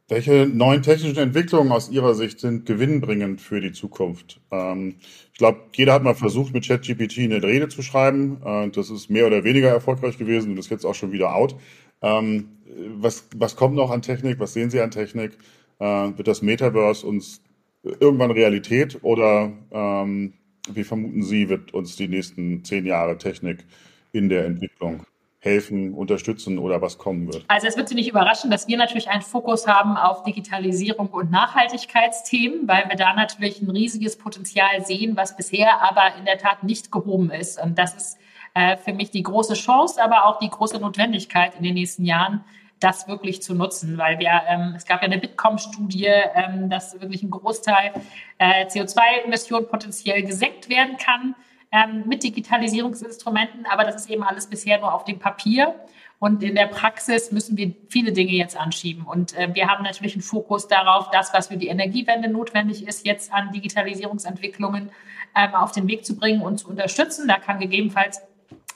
Welche 0.10 0.48
neuen 0.48 0.82
technischen 0.82 1.20
Entwicklungen 1.20 1.72
aus 1.72 1.92
Ihrer 1.92 2.16
Sicht 2.16 2.40
sind 2.40 2.66
gewinnbringend 2.66 3.42
für 3.42 3.62
die 3.62 3.72
Zukunft? 3.72 4.42
Ähm, 4.50 4.96
ich 5.32 5.38
glaube, 5.38 5.60
jeder 5.76 5.94
hat 5.94 6.04
mal 6.04 6.16
versucht, 6.16 6.52
mit 6.52 6.66
ChatGPT 6.66 7.20
eine 7.20 7.44
Rede 7.44 7.68
zu 7.68 7.84
schreiben. 7.84 8.42
Äh, 8.44 8.70
das 8.70 8.90
ist 8.90 9.10
mehr 9.12 9.28
oder 9.28 9.44
weniger 9.44 9.70
erfolgreich 9.70 10.18
gewesen 10.18 10.52
und 10.52 10.58
ist 10.58 10.72
jetzt 10.72 10.86
auch 10.86 10.96
schon 10.96 11.12
wieder 11.12 11.36
out. 11.36 11.56
Ähm, 12.02 12.58
was, 12.96 13.28
was 13.36 13.56
kommt 13.56 13.76
noch 13.76 13.92
an 13.92 14.02
Technik? 14.02 14.40
Was 14.40 14.54
sehen 14.54 14.72
Sie 14.72 14.82
an 14.82 14.90
Technik? 14.90 15.38
Äh, 15.78 15.86
wird 15.86 16.28
das 16.28 16.42
Metaverse 16.42 17.06
uns 17.06 17.42
irgendwann 17.84 18.32
Realität 18.32 19.00
oder 19.04 19.52
ähm, 19.72 20.34
wie 20.76 20.84
vermuten 20.84 21.24
Sie, 21.24 21.50
wird 21.50 21.74
uns 21.74 21.96
die 21.96 22.08
nächsten 22.08 22.64
zehn 22.64 22.86
Jahre 22.86 23.18
Technik 23.18 23.66
in 24.12 24.30
der 24.30 24.46
Entwicklung 24.46 25.06
helfen, 25.40 25.94
unterstützen 25.94 26.58
oder 26.60 26.82
was 26.82 26.98
kommen 26.98 27.28
wird? 27.32 27.46
Also 27.48 27.68
es 27.68 27.78
wird 27.78 27.88
Sie 27.88 27.96
nicht 27.96 28.10
überraschen, 28.10 28.52
dass 28.52 28.68
wir 28.68 28.78
natürlich 28.78 29.10
einen 29.10 29.22
Fokus 29.22 29.68
haben 29.68 29.96
auf 29.96 30.24
Digitalisierung 30.24 31.08
und 31.08 31.32
Nachhaltigkeitsthemen, 31.32 32.68
weil 32.68 32.90
wir 32.90 32.98
da 32.98 33.14
natürlich 33.14 33.62
ein 33.62 33.70
riesiges 33.70 34.18
Potenzial 34.18 34.86
sehen, 34.86 35.16
was 35.16 35.38
bisher 35.38 35.82
aber 35.82 36.18
in 36.18 36.26
der 36.26 36.38
Tat 36.38 36.64
nicht 36.64 36.92
gehoben 36.92 37.32
ist. 37.32 37.62
Und 37.62 37.80
das 37.80 37.96
ist 37.96 38.18
äh, 38.54 38.76
für 38.78 38.94
mich 38.94 39.12
die 39.12 39.24
große 39.24 39.54
Chance, 39.54 40.04
aber 40.04 40.26
auch 40.26 40.40
die 40.40 40.50
große 40.50 40.80
Notwendigkeit 40.80 41.56
in 41.56 41.64
den 41.64 41.76
nächsten 41.76 42.04
Jahren, 42.04 42.44
das 42.80 43.08
wirklich 43.08 43.42
zu 43.42 43.54
nutzen, 43.56 43.98
weil 43.98 44.20
wir, 44.20 44.42
ähm, 44.48 44.74
es 44.76 44.86
gab 44.86 45.02
ja 45.02 45.08
eine 45.08 45.18
Bitkom-Studie, 45.18 46.08
ähm, 46.36 46.70
dass 46.70 47.00
wirklich 47.00 47.24
ein 47.24 47.32
Großteil 47.32 47.92
äh, 48.38 48.66
CO2-Emissionen 48.66 49.68
potenziell 49.68 50.24
gesenkt 50.24 50.70
werden 50.70 50.98
kann 50.98 51.36
ähm, 51.72 52.04
mit 52.08 52.24
Digitalisierungsinstrumenten, 52.24 53.66
aber 53.66 53.84
das 53.84 53.96
ist 53.96 54.10
eben 54.10 54.24
alles 54.24 54.48
bisher 54.48 54.80
nur 54.80 54.94
auf 54.94 55.04
dem 55.04 55.20
Papier. 55.20 55.76
Und 56.20 56.44
in 56.44 56.56
der 56.56 56.68
Praxis 56.68 57.32
müssen 57.32 57.56
wir 57.56 57.74
viele 57.88 58.12
Dinge 58.12 58.34
jetzt 58.34 58.58
anschieben. 58.58 59.06
Und 59.06 59.38
äh, 59.38 59.54
wir 59.54 59.68
haben 59.68 59.84
natürlich 59.84 60.14
einen 60.16 60.22
Fokus 60.22 60.68
darauf, 60.68 61.10
das, 61.12 61.34
was 61.34 61.48
für 61.48 61.56
die 61.56 61.68
Energiewende 61.68 62.30
notwendig 62.30 62.86
ist, 62.86 63.06
jetzt 63.06 63.32
an 63.32 63.54
Digitalisierungsentwicklungen 63.54 64.90
ähm, 65.36 65.56
auf 65.56 65.72
den 65.72 65.88
Weg 65.88 66.06
zu 66.06 66.18
bringen 66.18 66.42
und 66.42 66.58
zu 66.58 66.68
unterstützen. 66.68 67.28
Da 67.28 67.36
kann 67.36 67.60
gegebenenfalls 67.60 68.22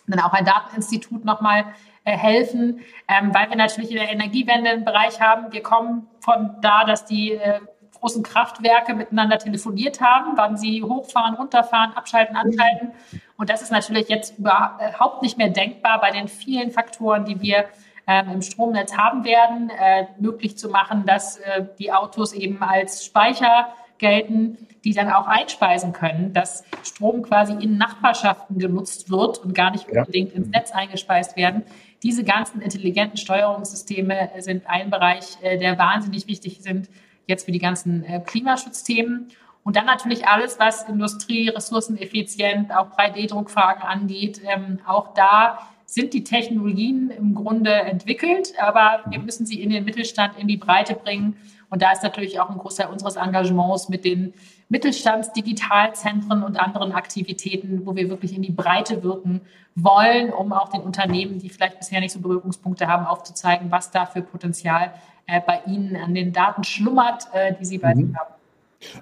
dann 0.08 0.20
auch 0.20 0.34
ein 0.34 0.46
Dateninstitut 0.46 1.26
nochmal 1.26 1.66
helfen, 2.12 2.82
ähm, 3.08 3.34
weil 3.34 3.50
wir 3.50 3.56
natürlich 3.56 3.92
in 3.92 3.98
der 3.98 4.12
Energiewende 4.12 4.70
einen 4.70 4.86
Bereich 4.86 5.22
haben. 5.22 5.52
Wir 5.52 5.64
kommen 5.64 6.08
von 6.20 6.56
da, 6.62 6.84
dass 6.84 7.06
die 7.06 7.32
äh, 7.32 7.60
großen 8.00 8.24
Kraftwerke 8.24 8.94
miteinander 8.94 9.38
telefoniert 9.38 10.02
haben, 10.02 10.36
wann 10.36 10.58
sie 10.58 10.84
hochfahren, 10.84 11.36
runterfahren, 11.36 11.94
abschalten, 11.94 12.36
anschalten. 12.36 12.92
Und 13.38 13.50
das 13.50 13.62
ist 13.62 13.72
natürlich 13.72 14.10
jetzt 14.10 14.38
überhaupt 14.38 15.22
nicht 15.22 15.38
mehr 15.38 15.50
denkbar 15.50 16.02
bei 16.02 16.12
den 16.12 16.28
vielen 16.28 16.72
Faktoren, 16.72 17.24
die 17.24 17.40
wir 17.40 17.66
ähm, 18.06 18.30
im 18.34 18.42
Stromnetz 18.42 18.98
haben 18.98 19.24
werden, 19.24 19.70
äh, 19.70 20.08
möglich 20.20 20.58
zu 20.58 20.68
machen, 20.68 21.06
dass 21.06 21.38
äh, 21.38 21.66
die 21.80 21.94
Autos 21.94 22.34
eben 22.34 22.62
als 22.62 23.06
Speicher 23.06 23.70
gelten, 23.98 24.58
die 24.84 24.94
dann 24.94 25.10
auch 25.10 25.28
einspeisen 25.28 25.94
können, 25.94 26.34
dass 26.34 26.66
Strom 26.84 27.22
quasi 27.22 27.54
in 27.54 27.78
Nachbarschaften 27.78 28.60
genutzt 28.60 29.10
wird 29.10 29.38
und 29.38 29.56
gar 29.56 29.72
nicht 29.72 29.88
unbedingt 29.90 30.32
ja. 30.32 30.38
ins 30.38 30.50
Netz 30.50 30.72
eingespeist 30.72 31.38
werden. 31.38 31.64
Diese 32.04 32.24
ganzen 32.24 32.62
intelligenten 32.62 33.18
Steuerungssysteme 33.18 34.30
sind 34.40 34.68
ein 34.68 34.90
Bereich, 34.90 35.38
äh, 35.42 35.58
der 35.58 35.78
wahnsinnig 35.80 36.28
wichtig 36.28 36.60
sind, 36.62 36.90
jetzt 37.28 37.46
für 37.46 37.52
die 37.52 37.60
ganzen 37.60 38.04
äh, 38.04 38.20
Klimaschutzthemen. 38.20 39.30
Und 39.64 39.78
dann 39.78 39.86
natürlich 39.86 40.28
alles, 40.28 40.60
was 40.60 40.84
Industrie, 40.90 41.48
ressourceneffizient, 41.48 42.76
auch 42.76 42.92
3D-Druckfragen 42.98 43.82
angeht. 43.82 44.42
Ähm, 44.46 44.80
auch 44.86 45.14
da 45.14 45.60
sind 45.86 46.14
die 46.14 46.26
Technologien 46.26 47.10
im 47.12 47.34
Grunde 47.34 47.72
entwickelt, 47.72 48.54
aber 48.60 49.04
wir 49.10 49.20
müssen 49.20 49.46
sie 49.46 49.62
in 49.62 49.70
den 49.70 49.86
Mittelstand, 49.86 50.38
in 50.38 50.48
die 50.48 50.58
Breite 50.58 50.96
bringen. 50.96 51.38
Und 51.74 51.82
da 51.82 51.92
ist 51.92 52.03
natürlich 52.03 52.39
auch 52.39 52.51
ein 52.51 52.60
Großteil 52.60 52.89
unseres 52.89 53.15
Engagements 53.15 53.89
mit 53.89 54.06
den 54.06 54.36
Mittelstandsdigitalzentren 54.70 56.44
und 56.44 56.60
anderen 56.60 56.92
Aktivitäten, 56.92 57.88
wo 57.88 57.96
wir 57.96 58.10
wirklich 58.10 58.36
in 58.36 58.44
die 58.44 58.51
Breite 58.51 59.01
wirken 59.01 59.42
wollen, 59.74 60.32
um 60.32 60.53
auch 60.53 60.70
den 60.70 60.82
Unternehmen, 60.82 61.39
die 61.39 61.50
vielleicht 61.50 61.80
bisher 61.80 62.00
nicht 62.00 62.12
so 62.12 62.20
Berührungspunkte 62.20 62.86
haben, 62.86 63.08
aufzuzeigen, 63.08 63.72
was 63.72 63.89
da 63.89 64.06
für 64.06 64.22
Potenzial 64.22 64.94
äh, 65.25 65.42
bei 65.42 65.63
ihnen 65.65 65.96
an 65.96 66.13
den 66.13 66.32
Daten 66.32 66.63
schlummert, 66.63 67.24
äh, 67.34 67.56
die 67.60 67.65
sie 67.65 67.80
bei 67.80 67.96
mhm. 67.96 68.06
sich 68.06 68.15
haben. 68.18 68.34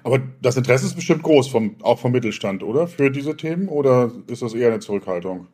Aber 0.02 0.20
das 0.40 0.56
Interesse 0.56 0.86
ist 0.86 0.94
bestimmt 0.94 1.24
groß, 1.24 1.48
vom, 1.48 1.76
auch 1.82 1.98
vom 1.98 2.12
Mittelstand, 2.12 2.62
oder? 2.62 2.86
Für 2.86 3.10
diese 3.10 3.36
Themen? 3.36 3.68
Oder 3.68 4.10
ist 4.28 4.40
das 4.40 4.54
eher 4.54 4.68
eine 4.68 4.80
Zurückhaltung? 4.80 5.46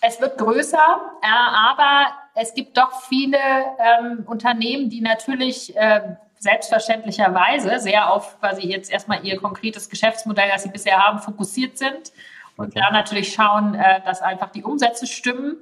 Es 0.00 0.18
wird 0.18 0.38
größer, 0.38 0.78
äh, 1.20 1.26
aber 1.26 2.06
es 2.36 2.54
gibt 2.54 2.78
doch 2.78 3.02
viele 3.02 3.36
ähm, 3.36 4.24
Unternehmen, 4.26 4.88
die 4.88 5.02
natürlich 5.02 5.76
äh, 5.76 6.16
selbstverständlicherweise 6.38 7.80
sehr 7.80 8.12
auf 8.12 8.38
quasi 8.40 8.62
jetzt 8.62 8.90
erstmal 8.90 9.24
ihr 9.24 9.38
konkretes 9.38 9.88
Geschäftsmodell, 9.88 10.48
das 10.50 10.62
sie 10.62 10.70
bisher 10.70 10.98
haben, 10.98 11.18
fokussiert 11.18 11.78
sind 11.78 12.12
und 12.56 12.68
okay. 12.68 12.80
da 12.80 12.90
natürlich 12.90 13.32
schauen, 13.32 13.74
äh, 13.74 14.00
dass 14.04 14.20
einfach 14.20 14.50
die 14.50 14.62
Umsätze 14.62 15.06
stimmen. 15.06 15.56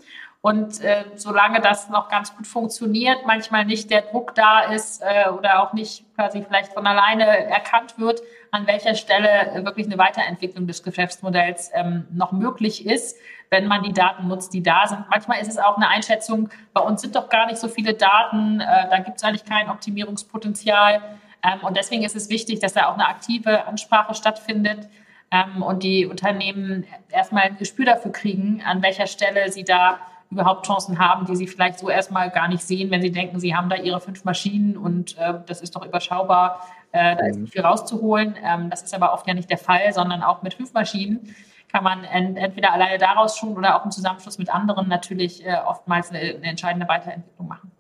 Und 0.46 0.80
äh, 0.80 1.02
solange 1.16 1.60
das 1.60 1.88
noch 1.88 2.08
ganz 2.08 2.36
gut 2.36 2.46
funktioniert, 2.46 3.26
manchmal 3.26 3.64
nicht 3.64 3.90
der 3.90 4.02
Druck 4.02 4.32
da 4.36 4.60
ist 4.60 5.02
äh, 5.02 5.28
oder 5.28 5.60
auch 5.60 5.72
nicht 5.72 6.04
quasi 6.14 6.40
vielleicht 6.40 6.72
von 6.72 6.86
alleine 6.86 7.26
erkannt 7.48 7.98
wird, 7.98 8.20
an 8.52 8.64
welcher 8.68 8.94
Stelle 8.94 9.28
äh, 9.28 9.64
wirklich 9.64 9.86
eine 9.86 9.98
Weiterentwicklung 9.98 10.68
des 10.68 10.84
Geschäftsmodells 10.84 11.72
ähm, 11.74 12.06
noch 12.12 12.30
möglich 12.30 12.86
ist, 12.86 13.18
wenn 13.50 13.66
man 13.66 13.82
die 13.82 13.92
Daten 13.92 14.28
nutzt, 14.28 14.54
die 14.54 14.62
da 14.62 14.86
sind. 14.86 15.06
Manchmal 15.10 15.40
ist 15.40 15.48
es 15.48 15.58
auch 15.58 15.78
eine 15.78 15.88
Einschätzung, 15.88 16.48
bei 16.72 16.80
uns 16.80 17.02
sind 17.02 17.16
doch 17.16 17.28
gar 17.28 17.46
nicht 17.46 17.58
so 17.58 17.66
viele 17.66 17.94
Daten, 17.94 18.60
äh, 18.60 18.88
da 18.88 19.00
gibt 19.00 19.16
es 19.16 19.24
eigentlich 19.24 19.46
kein 19.46 19.68
Optimierungspotenzial. 19.68 21.02
Ähm, 21.42 21.58
und 21.62 21.76
deswegen 21.76 22.04
ist 22.04 22.14
es 22.14 22.30
wichtig, 22.30 22.60
dass 22.60 22.72
da 22.72 22.86
auch 22.86 22.94
eine 22.94 23.08
aktive 23.08 23.66
Ansprache 23.66 24.14
stattfindet 24.14 24.88
ähm, 25.32 25.64
und 25.64 25.82
die 25.82 26.06
Unternehmen 26.06 26.86
erstmal 27.10 27.42
ein 27.42 27.58
Gespür 27.58 27.86
dafür 27.86 28.12
kriegen, 28.12 28.62
an 28.64 28.80
welcher 28.80 29.08
Stelle 29.08 29.50
sie 29.50 29.64
da 29.64 29.98
überhaupt 30.30 30.66
Chancen 30.66 30.98
haben, 30.98 31.26
die 31.26 31.36
sie 31.36 31.46
vielleicht 31.46 31.78
so 31.78 31.88
erstmal 31.88 32.30
gar 32.30 32.48
nicht 32.48 32.62
sehen, 32.62 32.90
wenn 32.90 33.02
sie 33.02 33.12
denken, 33.12 33.38
sie 33.38 33.54
haben 33.54 33.68
da 33.68 33.76
ihre 33.76 34.00
fünf 34.00 34.24
Maschinen 34.24 34.76
und 34.76 35.16
äh, 35.18 35.34
das 35.46 35.60
ist 35.60 35.76
doch 35.76 35.84
überschaubar, 35.84 36.60
äh, 36.92 37.16
da 37.16 37.26
ist 37.26 37.38
nicht 37.38 37.52
viel 37.52 37.62
rauszuholen. 37.62 38.34
Ähm, 38.42 38.70
das 38.70 38.82
ist 38.82 38.94
aber 38.94 39.12
oft 39.12 39.26
ja 39.28 39.34
nicht 39.34 39.50
der 39.50 39.58
Fall, 39.58 39.92
sondern 39.92 40.22
auch 40.22 40.42
mit 40.42 40.54
fünf 40.54 40.72
Maschinen 40.72 41.34
kann 41.72 41.84
man 41.84 42.04
ent 42.04 42.38
entweder 42.38 42.72
alleine 42.72 42.98
daraus 42.98 43.36
schon 43.36 43.56
oder 43.56 43.78
auch 43.78 43.84
im 43.84 43.90
Zusammenschluss 43.90 44.38
mit 44.38 44.48
anderen 44.48 44.88
natürlich 44.88 45.44
äh, 45.44 45.56
oftmals 45.66 46.10
eine, 46.10 46.20
eine 46.20 46.46
entscheidende 46.46 46.88
Weiterentwicklung 46.88 47.48
machen. 47.48 47.70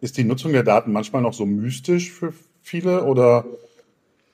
Ist 0.00 0.16
die 0.16 0.24
Nutzung 0.24 0.52
der 0.52 0.62
Daten 0.62 0.92
manchmal 0.92 1.22
noch 1.22 1.34
so 1.34 1.44
mystisch 1.46 2.10
für 2.10 2.32
viele 2.62 3.04
oder? 3.04 3.44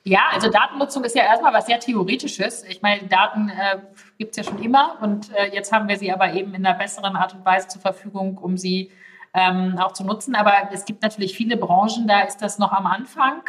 Ja, 0.08 0.20
also 0.30 0.48
Datennutzung 0.48 1.02
ist 1.02 1.16
ja 1.16 1.25
erstmal 1.25 1.52
was 1.52 1.66
sehr 1.66 1.80
Theoretisches. 1.80 2.62
Ich 2.62 2.80
meine, 2.80 3.08
Daten 3.08 3.48
äh, 3.48 3.78
gibt 4.18 4.30
es 4.30 4.36
ja 4.36 4.44
schon 4.44 4.62
immer 4.62 4.98
und 5.00 5.34
äh, 5.34 5.52
jetzt 5.52 5.72
haben 5.72 5.88
wir 5.88 5.98
sie 5.98 6.12
aber 6.12 6.32
eben 6.32 6.54
in 6.54 6.64
einer 6.64 6.78
besseren 6.78 7.16
Art 7.16 7.34
und 7.34 7.44
Weise 7.44 7.66
zur 7.66 7.80
Verfügung, 7.80 8.38
um 8.38 8.56
sie 8.56 8.92
ähm, 9.34 9.76
auch 9.80 9.90
zu 9.94 10.04
nutzen. 10.04 10.36
Aber 10.36 10.52
es 10.72 10.84
gibt 10.84 11.02
natürlich 11.02 11.34
viele 11.36 11.56
Branchen, 11.56 12.06
da 12.06 12.20
ist 12.20 12.40
das 12.40 12.60
noch 12.60 12.70
am 12.70 12.86
Anfang 12.86 13.42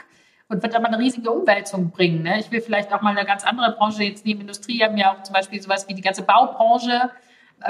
und 0.49 0.63
wird 0.63 0.73
aber 0.75 0.87
eine 0.87 0.97
riesige 0.97 1.29
Umwälzung 1.29 1.91
bringen. 1.91 2.23
Ne? 2.23 2.39
Ich 2.39 2.49
will 2.49 2.61
vielleicht 2.61 2.91
auch 2.91 3.03
mal 3.03 3.15
eine 3.15 3.27
ganz 3.27 3.43
andere 3.43 3.73
Branche 3.73 4.01
jetzt 4.01 4.25
neben 4.25 4.41
Industrie 4.41 4.83
haben 4.83 4.97
ja 4.97 5.13
auch 5.13 5.21
zum 5.21 5.33
Beispiel 5.33 5.61
sowas 5.61 5.87
wie 5.87 5.93
die 5.93 6.01
ganze 6.01 6.23
Baubranche 6.23 7.11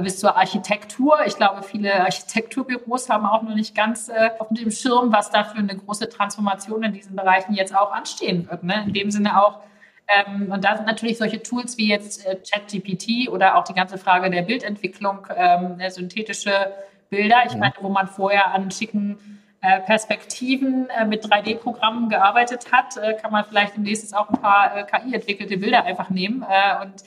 bis 0.01 0.19
zur 0.19 0.35
Architektur. 0.35 1.19
Ich 1.25 1.37
glaube, 1.37 1.63
viele 1.63 1.93
Architekturbüros 2.01 3.09
haben 3.09 3.25
auch 3.25 3.41
noch 3.41 3.55
nicht 3.55 3.75
ganz 3.75 4.09
äh, 4.09 4.31
auf 4.39 4.47
dem 4.51 4.69
Schirm, 4.69 5.13
was 5.13 5.29
da 5.29 5.43
für 5.43 5.57
eine 5.57 5.75
große 5.75 6.09
Transformation 6.09 6.83
in 6.83 6.93
diesen 6.93 7.15
Bereichen 7.15 7.53
jetzt 7.53 7.75
auch 7.75 7.91
anstehen 7.91 8.49
wird. 8.49 8.63
Ne? 8.63 8.83
In 8.87 8.93
dem 8.93 9.11
Sinne 9.11 9.41
auch, 9.41 9.61
ähm, 10.07 10.51
und 10.51 10.63
da 10.63 10.75
sind 10.75 10.85
natürlich 10.85 11.17
solche 11.17 11.41
Tools 11.41 11.77
wie 11.77 11.87
jetzt 11.87 12.25
äh, 12.25 12.35
ChatGPT 12.35 13.29
oder 13.29 13.57
auch 13.57 13.63
die 13.63 13.73
ganze 13.73 13.97
Frage 13.97 14.29
der 14.29 14.41
Bildentwicklung, 14.41 15.27
ähm, 15.35 15.79
synthetische 15.89 16.73
Bilder. 17.09 17.43
Ich 17.45 17.55
meine, 17.55 17.73
wo 17.81 17.89
man 17.89 18.07
vorher 18.07 18.53
an 18.53 18.71
schicken 18.71 19.17
äh, 19.61 19.79
Perspektiven 19.81 20.87
äh, 20.89 21.03
mit 21.05 21.25
3D-Programmen 21.25 22.09
gearbeitet 22.09 22.71
hat, 22.71 22.95
äh, 22.97 23.15
kann 23.15 23.31
man 23.31 23.43
vielleicht 23.43 23.75
demnächst 23.75 24.15
auch 24.15 24.29
ein 24.29 24.39
paar 24.39 24.83
KI-entwickelte 24.83 25.57
Bilder 25.57 25.83
einfach 25.83 26.09
nehmen. 26.09 26.43
Und 26.81 27.03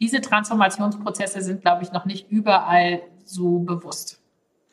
diese 0.00 0.20
Transformationsprozesse 0.20 1.42
sind, 1.42 1.62
glaube 1.62 1.82
ich, 1.82 1.92
noch 1.92 2.04
nicht 2.04 2.30
überall 2.30 3.02
so 3.24 3.60
bewusst. 3.60 4.20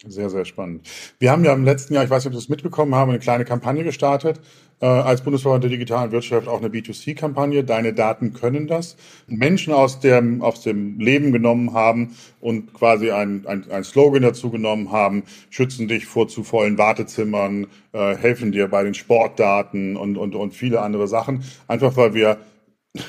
Sehr, 0.07 0.31
sehr 0.31 0.45
spannend. 0.45 0.87
Wir 1.19 1.31
haben 1.31 1.45
ja 1.45 1.53
im 1.53 1.63
letzten 1.63 1.93
Jahr, 1.93 2.03
ich 2.03 2.09
weiß 2.09 2.25
nicht, 2.25 2.33
ob 2.33 2.39
Sie 2.39 2.43
es 2.43 2.49
mitbekommen 2.49 2.95
haben, 2.95 3.11
eine 3.11 3.19
kleine 3.19 3.45
Kampagne 3.45 3.83
gestartet, 3.83 4.39
äh, 4.81 4.87
als 4.87 5.21
Bundesverband 5.21 5.63
der 5.63 5.69
digitalen 5.69 6.11
Wirtschaft 6.11 6.47
auch 6.47 6.59
eine 6.59 6.69
B2C-Kampagne. 6.69 7.63
Deine 7.63 7.93
Daten 7.93 8.33
können 8.33 8.65
das. 8.65 8.97
Menschen 9.27 9.73
aus 9.73 9.99
dem, 9.99 10.41
aus 10.41 10.61
dem 10.61 10.99
Leben 10.99 11.31
genommen 11.31 11.73
haben 11.73 12.15
und 12.39 12.73
quasi 12.73 13.11
ein, 13.11 13.45
ein, 13.45 13.69
ein 13.69 13.83
Slogan 13.83 14.23
dazu 14.23 14.49
genommen 14.49 14.91
haben, 14.91 15.23
schützen 15.51 15.87
dich 15.87 16.07
vor 16.07 16.27
zu 16.27 16.43
vollen 16.43 16.79
Wartezimmern, 16.79 17.67
äh, 17.91 18.15
helfen 18.15 18.51
dir 18.51 18.67
bei 18.69 18.83
den 18.83 18.95
Sportdaten 18.95 19.97
und, 19.97 20.17
und, 20.17 20.33
und 20.33 20.55
viele 20.55 20.81
andere 20.81 21.07
Sachen. 21.07 21.43
Einfach 21.67 21.95
weil 21.95 22.15
wir 22.15 22.39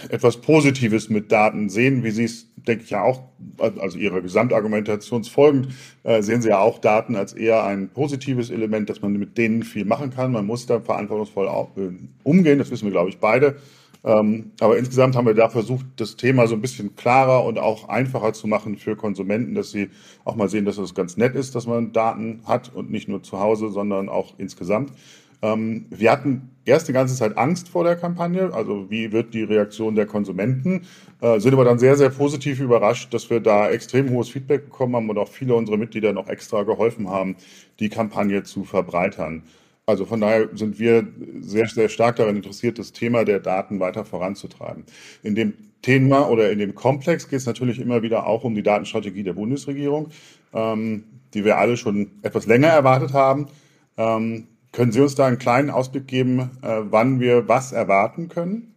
etwas 0.09 0.37
Positives 0.41 1.09
mit 1.09 1.33
Daten 1.33 1.69
sehen, 1.69 2.05
wie 2.05 2.11
Sie 2.11 2.25
es, 2.25 2.47
denke 2.57 2.85
ich 2.85 2.91
ja 2.91 3.03
auch, 3.03 3.23
also 3.59 3.99
Ihrer 3.99 4.21
Gesamtargumentation 4.21 5.25
folgend, 5.25 5.69
äh, 6.05 6.23
sehen 6.23 6.41
Sie 6.41 6.51
ja 6.51 6.61
auch 6.61 6.79
Daten 6.79 7.17
als 7.17 7.33
eher 7.33 7.65
ein 7.65 7.89
positives 7.89 8.51
Element, 8.51 8.89
dass 8.91 9.03
man 9.03 9.13
mit 9.13 9.37
denen 9.37 9.65
viel 9.65 9.85
machen 9.85 10.11
kann. 10.11 10.33
Man 10.33 10.47
muss 10.47 10.67
da 10.67 10.81
verantwortungsvoll 10.81 11.49
auch, 11.49 11.77
äh, 11.77 11.91
umgehen, 12.23 12.59
das 12.59 12.71
wissen 12.71 12.85
wir, 12.85 12.93
glaube 12.93 13.11
ich, 13.11 13.19
beide. 13.19 13.57
Ähm, 14.05 14.53
aber 14.61 14.79
insgesamt 14.79 15.15
haben 15.15 15.27
wir 15.27 15.35
da 15.35 15.49
versucht, 15.49 15.87
das 15.97 16.17
Thema 16.17 16.49
so 16.49 16.55
ein 16.55 16.61
bisschen 16.61 16.97
klarer 16.97 17.45
und 17.45 17.59
auch 17.59 17.89
einfacher 17.89 18.33
zu 18.33 18.49
machen 18.49 18.77
für 18.77 18.97
Konsumenten, 18.97 19.55
dass 19.55 19.71
sie 19.71 19.91
auch 20.25 20.35
mal 20.35 20.49
sehen, 20.49 20.65
dass 20.65 20.79
es 20.79 20.95
ganz 20.95 21.17
nett 21.17 21.37
ist, 21.37 21.55
dass 21.55 21.67
man 21.67 21.93
Daten 21.93 22.41
hat 22.45 22.75
und 22.75 22.91
nicht 22.91 23.09
nur 23.09 23.23
zu 23.23 23.39
Hause, 23.39 23.71
sondern 23.71 24.09
auch 24.09 24.35
insgesamt. 24.39 24.93
Ähm, 25.43 25.87
wir 25.91 26.11
hatten 26.11 26.51
erst 26.65 26.89
die 26.89 26.93
ganze 26.93 27.17
Zeit 27.17 27.37
Angst 27.37 27.69
vor 27.69 27.85
der 27.85 27.97
Kampagne, 27.97 28.53
also 28.55 28.91
wie 28.91 29.11
wird 29.13 29.35
die 29.35 29.43
Reaktion 29.43 29.95
der 29.95 30.07
Konsumenten, 30.07 30.83
äh, 31.21 31.41
sind 31.41 31.53
aber 31.53 31.65
dann 31.65 31.79
sehr, 31.79 31.97
sehr 31.97 32.11
positiv 32.11 32.61
überrascht, 32.61 33.13
dass 33.13 33.29
wir 33.29 33.41
da 33.41 33.69
extrem 33.69 34.11
hohes 34.11 34.29
Feedback 34.29 34.67
bekommen 34.67 34.95
haben 34.95 35.11
und 35.11 35.19
auch 35.19 35.29
viele 35.29 35.55
unserer 35.55 35.77
Mitglieder 35.77 36.13
noch 36.13 36.29
extra 36.29 36.63
geholfen 36.63 37.09
haben, 37.09 37.37
die 37.81 37.89
Kampagne 37.89 38.45
zu 38.45 38.65
verbreitern. 38.65 39.43
Also 39.85 40.07
von 40.07 40.21
daher 40.21 40.49
sind 40.55 40.79
wir 40.79 41.07
sehr, 41.41 41.67
sehr 41.67 41.89
stark 41.89 42.17
daran 42.17 42.37
interessiert, 42.37 42.79
das 42.79 42.93
Thema 42.93 43.25
der 43.25 43.41
Daten 43.41 43.81
weiter 43.81 44.05
voranzutreiben. 44.05 44.85
In 45.25 45.35
dem 45.35 45.55
Thema 45.83 46.31
oder 46.31 46.53
in 46.53 46.61
dem 46.61 46.77
Komplex 46.77 47.29
geht 47.29 47.41
es 47.41 47.47
natürlich 47.47 47.81
immer 47.81 48.03
wieder 48.03 48.27
auch 48.27 48.45
um 48.45 48.55
die 48.55 48.63
Datenstrategie 48.63 49.25
der 49.25 49.33
Bundesregierung, 49.33 50.11
ähm, 50.55 51.03
die 51.35 51.45
wir 51.45 51.59
alle 51.59 51.77
schon 51.77 52.13
etwas 52.23 52.47
länger 52.47 52.69
erwartet 52.69 53.13
haben. 53.13 53.49
Ähm, 53.97 54.47
können 54.73 54.91
Sie 54.91 55.01
uns 55.01 55.15
da 55.15 55.27
einen 55.27 55.39
kleinen 55.39 55.71
Ausblick 55.71 56.09
geben, 56.09 56.59
äh, 56.63 56.81
wann 56.83 57.21
wir 57.21 57.49
was 57.49 57.73
erwarten 57.73 58.29
können? 58.29 58.73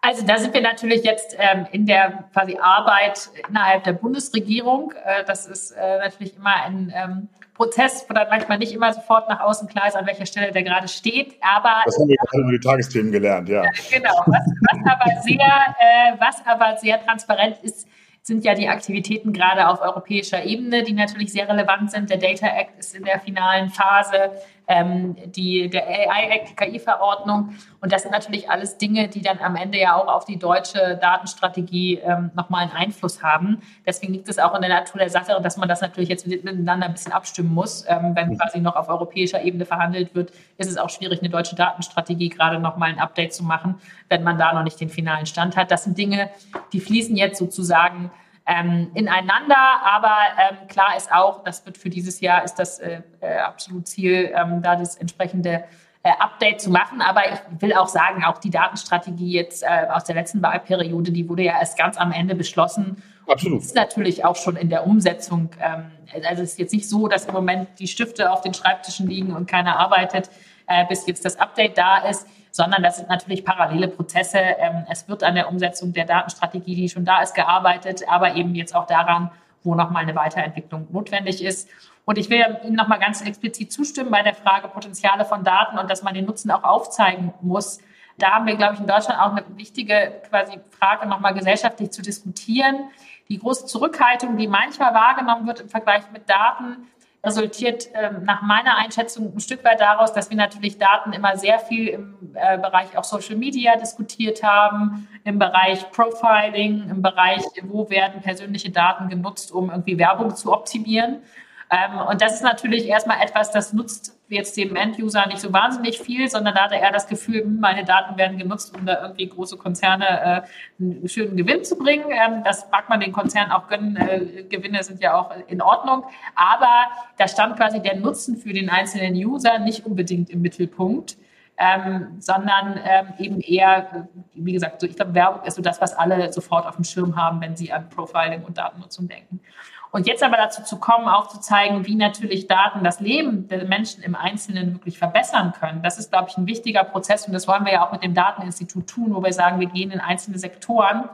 Also 0.00 0.24
da 0.24 0.38
sind 0.38 0.54
wir 0.54 0.60
natürlich 0.60 1.02
jetzt 1.02 1.36
ähm, 1.38 1.66
in 1.72 1.86
der 1.86 2.24
quasi 2.32 2.56
Arbeit 2.60 3.30
innerhalb 3.48 3.84
der 3.84 3.94
Bundesregierung. 3.94 4.92
Äh, 5.04 5.24
das 5.24 5.46
ist 5.46 5.72
äh, 5.72 5.98
natürlich 5.98 6.36
immer 6.36 6.54
ein 6.64 6.92
ähm, 6.94 7.28
Prozess, 7.54 8.06
wo 8.08 8.14
dann 8.14 8.28
manchmal 8.28 8.58
nicht 8.58 8.72
immer 8.72 8.92
sofort 8.92 9.28
nach 9.28 9.40
außen 9.40 9.68
klar 9.68 9.88
ist, 9.88 9.96
an 9.96 10.06
welcher 10.06 10.26
Stelle 10.26 10.52
der 10.52 10.62
gerade 10.62 10.86
steht. 10.86 11.34
Aber 11.40 11.82
das 11.84 11.98
haben 11.98 12.08
wir 12.08 12.16
gerade 12.16 12.42
über 12.42 12.52
die 12.52 12.60
Tagesthemen 12.60 13.10
gelernt, 13.10 13.48
ja. 13.48 13.62
genau. 13.90 14.22
Was, 14.26 14.44
was 14.70 14.92
aber 14.92 15.20
sehr, 15.22 15.74
äh, 15.80 16.12
was 16.18 16.46
aber 16.46 16.76
sehr 16.78 17.04
transparent 17.04 17.58
ist, 17.62 17.88
sind 18.28 18.44
ja 18.44 18.54
die 18.54 18.68
Aktivitäten 18.68 19.32
gerade 19.32 19.68
auf 19.68 19.80
europäischer 19.80 20.44
Ebene, 20.44 20.84
die 20.84 20.92
natürlich 20.92 21.32
sehr 21.32 21.48
relevant 21.48 21.90
sind. 21.90 22.10
Der 22.10 22.18
Data 22.18 22.46
Act 22.46 22.78
ist 22.78 22.94
in 22.94 23.04
der 23.04 23.18
finalen 23.18 23.70
Phase, 23.70 24.30
ähm, 24.68 25.16
die, 25.26 25.68
der 25.70 25.88
AI 25.88 26.28
Act, 26.30 26.50
die 26.50 26.54
KI-Verordnung. 26.54 27.54
Und 27.80 27.90
das 27.90 28.02
sind 28.02 28.12
natürlich 28.12 28.50
alles 28.50 28.76
Dinge, 28.76 29.08
die 29.08 29.22
dann 29.22 29.38
am 29.38 29.56
Ende 29.56 29.78
ja 29.78 29.96
auch 29.96 30.08
auf 30.08 30.26
die 30.26 30.38
deutsche 30.38 30.98
Datenstrategie 31.00 31.98
ähm, 31.98 32.30
nochmal 32.34 32.64
einen 32.64 32.72
Einfluss 32.72 33.22
haben. 33.22 33.62
Deswegen 33.86 34.12
liegt 34.12 34.28
es 34.28 34.38
auch 34.38 34.54
in 34.54 34.60
der 34.60 34.70
Natur 34.70 34.98
der 34.98 35.08
Sache, 35.08 35.40
dass 35.42 35.56
man 35.56 35.68
das 35.68 35.80
natürlich 35.80 36.10
jetzt 36.10 36.26
miteinander 36.26 36.86
ein 36.86 36.92
bisschen 36.92 37.12
abstimmen 37.12 37.52
muss. 37.52 37.84
Ähm, 37.88 38.14
wenn 38.14 38.28
mhm. 38.28 38.38
quasi 38.38 38.60
noch 38.60 38.76
auf 38.76 38.88
europäischer 38.90 39.42
Ebene 39.42 39.64
verhandelt 39.64 40.14
wird, 40.14 40.32
ist 40.58 40.70
es 40.70 40.76
auch 40.76 40.90
schwierig, 40.90 41.20
eine 41.20 41.30
deutsche 41.30 41.56
Datenstrategie 41.56 42.28
gerade 42.28 42.58
nochmal 42.58 42.90
ein 42.90 42.98
Update 42.98 43.32
zu 43.32 43.44
machen, 43.44 43.76
wenn 44.10 44.22
man 44.22 44.38
da 44.38 44.52
noch 44.52 44.64
nicht 44.64 44.78
den 44.80 44.90
finalen 44.90 45.24
Stand 45.24 45.56
hat. 45.56 45.70
Das 45.70 45.84
sind 45.84 45.96
Dinge, 45.96 46.28
die 46.74 46.80
fließen 46.80 47.16
jetzt 47.16 47.38
sozusagen 47.38 48.10
ähm, 48.48 48.90
ineinander. 48.94 49.82
Aber 49.84 50.16
ähm, 50.38 50.66
klar 50.68 50.96
ist 50.96 51.12
auch, 51.12 51.44
das 51.44 51.64
wird 51.66 51.78
für 51.78 51.90
dieses 51.90 52.20
Jahr 52.20 52.42
ist 52.44 52.54
das 52.54 52.78
äh, 52.78 53.02
äh, 53.20 53.36
absolut 53.38 53.86
Ziel, 53.86 54.32
ähm, 54.34 54.62
da 54.62 54.74
das 54.74 54.96
entsprechende 54.96 55.64
äh, 56.02 56.10
Update 56.18 56.60
zu 56.60 56.70
machen. 56.70 57.02
Aber 57.02 57.30
ich 57.30 57.38
will 57.60 57.74
auch 57.74 57.88
sagen, 57.88 58.24
auch 58.24 58.38
die 58.38 58.50
Datenstrategie 58.50 59.32
jetzt 59.32 59.62
äh, 59.62 59.86
aus 59.90 60.04
der 60.04 60.14
letzten 60.14 60.42
Wahlperiode, 60.42 61.12
die 61.12 61.28
wurde 61.28 61.42
ja 61.42 61.60
erst 61.60 61.76
ganz 61.76 61.98
am 61.98 62.10
Ende 62.10 62.34
beschlossen. 62.34 63.02
Absolut. 63.28 63.60
Ist 63.60 63.74
natürlich 63.74 64.24
auch 64.24 64.36
schon 64.36 64.56
in 64.56 64.70
der 64.70 64.86
Umsetzung. 64.86 65.50
Ähm, 65.60 65.90
also 66.26 66.42
es 66.42 66.52
ist 66.52 66.58
jetzt 66.58 66.72
nicht 66.72 66.88
so, 66.88 67.06
dass 67.08 67.26
im 67.26 67.34
Moment 67.34 67.68
die 67.78 67.86
Stifte 67.86 68.32
auf 68.32 68.40
den 68.40 68.54
Schreibtischen 68.54 69.06
liegen 69.08 69.34
und 69.34 69.46
keiner 69.46 69.78
arbeitet, 69.78 70.30
äh, 70.66 70.86
bis 70.86 71.06
jetzt 71.06 71.24
das 71.26 71.38
Update 71.38 71.76
da 71.76 71.98
ist 71.98 72.26
sondern 72.50 72.82
das 72.82 72.96
sind 72.96 73.08
natürlich 73.08 73.44
parallele 73.44 73.88
Prozesse. 73.88 74.38
Ähm, 74.38 74.86
es 74.90 75.08
wird 75.08 75.22
an 75.24 75.34
der 75.34 75.48
Umsetzung 75.48 75.92
der 75.92 76.04
Datenstrategie, 76.04 76.74
die 76.74 76.88
schon 76.88 77.04
da 77.04 77.20
ist, 77.20 77.34
gearbeitet, 77.34 78.02
aber 78.08 78.34
eben 78.34 78.54
jetzt 78.54 78.74
auch 78.74 78.86
daran, 78.86 79.30
wo 79.64 79.74
nochmal 79.74 80.02
eine 80.02 80.14
Weiterentwicklung 80.14 80.86
notwendig 80.90 81.42
ist. 81.44 81.68
Und 82.04 82.16
ich 82.16 82.30
will 82.30 82.42
Ihnen 82.64 82.76
nochmal 82.76 82.98
ganz 82.98 83.20
explizit 83.20 83.70
zustimmen 83.70 84.10
bei 84.10 84.22
der 84.22 84.34
Frage 84.34 84.68
Potenziale 84.68 85.24
von 85.24 85.44
Daten 85.44 85.78
und 85.78 85.90
dass 85.90 86.02
man 86.02 86.14
den 86.14 86.24
Nutzen 86.24 86.50
auch 86.50 86.64
aufzeigen 86.64 87.34
muss. 87.42 87.80
Da 88.16 88.32
haben 88.32 88.46
wir, 88.46 88.56
glaube 88.56 88.74
ich, 88.74 88.80
in 88.80 88.86
Deutschland 88.86 89.20
auch 89.20 89.32
eine 89.32 89.44
wichtige 89.56 90.20
quasi 90.28 90.58
Frage 90.70 91.06
nochmal 91.06 91.34
gesellschaftlich 91.34 91.90
zu 91.90 92.02
diskutieren. 92.02 92.90
Die 93.28 93.38
große 93.38 93.66
Zurückhaltung, 93.66 94.36
die 94.36 94.48
manchmal 94.48 94.94
wahrgenommen 94.94 95.46
wird 95.46 95.60
im 95.60 95.68
Vergleich 95.68 96.02
mit 96.12 96.28
Daten, 96.28 96.88
resultiert 97.24 97.92
äh, 97.94 98.12
nach 98.22 98.42
meiner 98.42 98.76
Einschätzung 98.78 99.34
ein 99.34 99.40
Stück 99.40 99.64
weit 99.64 99.80
daraus, 99.80 100.12
dass 100.12 100.30
wir 100.30 100.36
natürlich 100.36 100.78
Daten 100.78 101.12
immer 101.12 101.36
sehr 101.36 101.58
viel 101.58 101.88
im 101.88 102.16
äh, 102.34 102.58
Bereich 102.58 102.96
auch 102.96 103.04
Social 103.04 103.36
Media 103.36 103.76
diskutiert 103.76 104.42
haben, 104.42 105.08
im 105.24 105.38
Bereich 105.38 105.90
Profiling, 105.90 106.88
im 106.88 107.02
Bereich, 107.02 107.42
wo 107.64 107.90
werden 107.90 108.22
persönliche 108.22 108.70
Daten 108.70 109.08
genutzt, 109.08 109.52
um 109.52 109.70
irgendwie 109.70 109.98
Werbung 109.98 110.34
zu 110.36 110.52
optimieren. 110.52 111.22
Ähm, 111.70 111.98
und 112.08 112.22
das 112.22 112.34
ist 112.34 112.42
natürlich 112.42 112.86
erstmal 112.86 113.20
etwas, 113.20 113.50
das 113.50 113.74
nutzt 113.74 114.18
jetzt 114.28 114.56
dem 114.56 114.74
End-User 114.74 115.26
nicht 115.26 115.40
so 115.40 115.52
wahnsinnig 115.52 115.98
viel, 115.98 116.28
sondern 116.28 116.54
da 116.54 116.64
hat 116.64 116.72
er 116.72 116.80
eher 116.80 116.92
das 116.92 117.08
Gefühl, 117.08 117.42
hm, 117.42 117.60
meine 117.60 117.84
Daten 117.84 118.16
werden 118.16 118.38
genutzt, 118.38 118.74
um 118.76 118.86
da 118.86 119.02
irgendwie 119.02 119.28
große 119.28 119.58
Konzerne 119.58 120.06
äh, 120.06 120.82
einen 120.82 121.08
schönen 121.08 121.36
Gewinn 121.36 121.64
zu 121.64 121.76
bringen. 121.76 122.06
Ähm, 122.10 122.42
das 122.42 122.70
mag 122.70 122.88
man 122.88 123.00
den 123.00 123.12
Konzernen 123.12 123.52
auch 123.52 123.68
gönnen. 123.68 123.96
Äh, 123.96 124.44
Gewinne 124.48 124.82
sind 124.82 125.00
ja 125.00 125.14
auch 125.14 125.30
in 125.46 125.60
Ordnung. 125.60 126.04
Aber 126.34 126.86
da 127.18 127.28
stand 127.28 127.56
quasi 127.56 127.80
der 127.80 127.96
Nutzen 127.96 128.36
für 128.36 128.52
den 128.52 128.70
einzelnen 128.70 129.14
User 129.14 129.58
nicht 129.58 129.84
unbedingt 129.84 130.30
im 130.30 130.40
Mittelpunkt. 130.40 131.16
Ähm, 131.60 132.14
sondern 132.20 132.78
ähm, 132.84 133.06
eben 133.18 133.40
eher, 133.40 134.08
wie 134.34 134.52
gesagt, 134.52 134.80
so, 134.80 134.86
ich 134.86 134.94
glaube, 134.94 135.12
Werbung 135.14 135.44
ist 135.44 135.56
so 135.56 135.62
das, 135.62 135.80
was 135.80 135.92
alle 135.92 136.32
sofort 136.32 136.64
auf 136.66 136.76
dem 136.76 136.84
Schirm 136.84 137.16
haben, 137.16 137.40
wenn 137.40 137.56
sie 137.56 137.72
an 137.72 137.88
Profiling 137.88 138.44
und 138.44 138.58
Datennutzung 138.58 139.08
denken. 139.08 139.40
Und 139.90 140.06
jetzt 140.06 140.22
aber 140.22 140.36
dazu 140.36 140.62
zu 140.62 140.78
kommen, 140.78 141.08
aufzuzeigen, 141.08 141.86
wie 141.86 141.94
natürlich 141.94 142.46
Daten 142.46 142.84
das 142.84 143.00
Leben 143.00 143.48
der 143.48 143.64
Menschen 143.64 144.02
im 144.02 144.14
Einzelnen 144.14 144.74
wirklich 144.74 144.98
verbessern 144.98 145.52
können, 145.58 145.82
das 145.82 145.98
ist, 145.98 146.10
glaube 146.10 146.28
ich, 146.28 146.36
ein 146.36 146.46
wichtiger 146.46 146.84
Prozess. 146.84 147.26
Und 147.26 147.32
das 147.32 147.48
wollen 147.48 147.64
wir 147.64 147.72
ja 147.72 147.86
auch 147.86 147.92
mit 147.92 148.02
dem 148.02 148.14
Dateninstitut 148.14 148.86
tun, 148.86 149.14
wo 149.14 149.22
wir 149.22 149.32
sagen, 149.32 149.60
wir 149.60 149.68
gehen 149.68 149.90
in 149.90 150.00
einzelne 150.00 150.38
Sektoren 150.38 151.08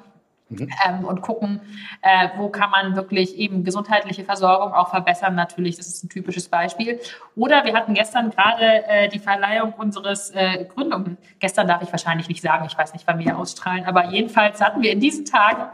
Mhm. 0.50 0.68
Ähm, 0.86 1.04
und 1.04 1.22
gucken, 1.22 1.60
äh, 2.02 2.28
wo 2.36 2.50
kann 2.50 2.70
man 2.70 2.96
wirklich 2.96 3.36
eben 3.36 3.64
gesundheitliche 3.64 4.24
Versorgung 4.24 4.74
auch 4.74 4.90
verbessern. 4.90 5.34
Natürlich, 5.34 5.76
das 5.76 5.86
ist 5.86 6.04
ein 6.04 6.10
typisches 6.10 6.48
Beispiel. 6.48 7.00
Oder 7.34 7.64
wir 7.64 7.74
hatten 7.74 7.94
gestern 7.94 8.30
gerade 8.30 8.86
äh, 8.86 9.08
die 9.08 9.18
Verleihung 9.18 9.72
unseres 9.72 10.30
äh, 10.30 10.66
Gründung. 10.66 11.16
Gestern 11.38 11.66
darf 11.66 11.82
ich 11.82 11.90
wahrscheinlich 11.90 12.28
nicht 12.28 12.42
sagen, 12.42 12.66
ich 12.66 12.76
weiß 12.76 12.92
nicht, 12.92 13.06
wann 13.06 13.18
wir 13.18 13.38
ausstrahlen, 13.38 13.86
aber 13.86 14.10
jedenfalls 14.10 14.60
hatten 14.60 14.82
wir 14.82 14.92
in 14.92 15.00
diesen 15.00 15.24
Tagen 15.24 15.64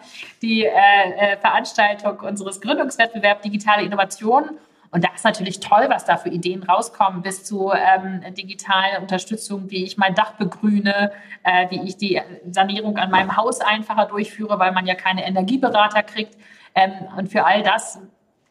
die 0.41 0.65
äh, 0.65 0.71
äh, 0.71 1.37
Veranstaltung 1.39 2.21
unseres 2.21 2.61
Gründungswettbewerbs 2.61 3.43
Digitale 3.43 3.83
Innovation. 3.83 4.51
Und 4.93 5.05
da 5.05 5.09
ist 5.15 5.25
natürlich 5.25 5.61
toll, 5.61 5.87
was 5.89 6.05
da 6.05 6.17
für 6.17 6.31
Ideen 6.31 6.65
rauskommen, 6.65 7.23
bis 7.23 7.45
zu 7.45 7.73
ähm, 7.73 8.23
digitalen 8.35 9.01
Unterstützung, 9.01 9.71
wie 9.71 9.85
ich 9.85 9.97
mein 9.97 10.15
Dach 10.15 10.33
begrüne, 10.33 11.13
äh, 11.45 11.71
wie 11.71 11.83
ich 11.87 11.97
die 11.97 12.21
Sanierung 12.51 12.97
an 12.97 13.11
meinem 13.11 13.37
Haus 13.37 13.61
einfacher 13.61 14.07
durchführe, 14.07 14.59
weil 14.59 14.73
man 14.73 14.87
ja 14.87 14.97
keine 14.97 15.25
Energieberater 15.25 16.03
kriegt. 16.03 16.37
Ähm, 16.75 16.93
und 17.17 17.29
für 17.29 17.45
all 17.45 17.63
das 17.63 18.01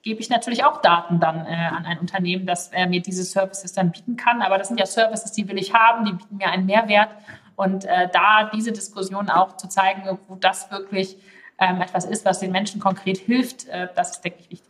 gebe 0.02 0.21
ich 0.21 0.30
natürlich 0.30 0.63
auch 0.63 0.82
Daten 0.82 1.19
dann 1.19 1.45
äh, 1.45 1.49
an 1.49 1.86
ein 1.86 1.99
Unternehmen, 1.99 2.45
das 2.45 2.69
äh, 2.69 2.88
mir 2.88 3.02
diese 3.02 3.23
Services 3.23 3.73
dann 3.73 3.91
bieten 3.91 4.15
kann. 4.15 4.41
Aber 4.41 4.58
das 4.58 4.69
sind 4.69 4.80
ja 4.80 4.86
Services, 4.86 5.34
die 5.34 5.47
will 5.49 5.58
ich 5.58 5.73
haben, 5.73 6.06
die 6.06 6.13
bieten 6.13 6.38
mir 6.38 6.49
einen 6.49 6.65
Mehrwert. 6.65 7.10
Und 7.58 7.84
äh, 7.84 8.08
da 8.13 8.49
diese 8.54 8.71
Diskussion 8.71 9.30
auch 9.30 9.58
zu 9.58 9.67
zeigen, 9.67 10.17
wo 10.28 10.36
das 10.36 10.71
wirklich 10.71 11.17
ähm, 11.60 11.82
etwas 11.82 12.06
ist, 12.06 12.23
was 12.23 12.39
den 12.39 12.54
Menschen 12.54 12.80
konkret 12.80 13.17
hilft, 13.17 13.67
äh, 13.67 13.89
das 13.95 14.12
ist, 14.12 14.21
denke 14.21 14.39
ich, 14.39 14.49
wichtig. 14.49 14.68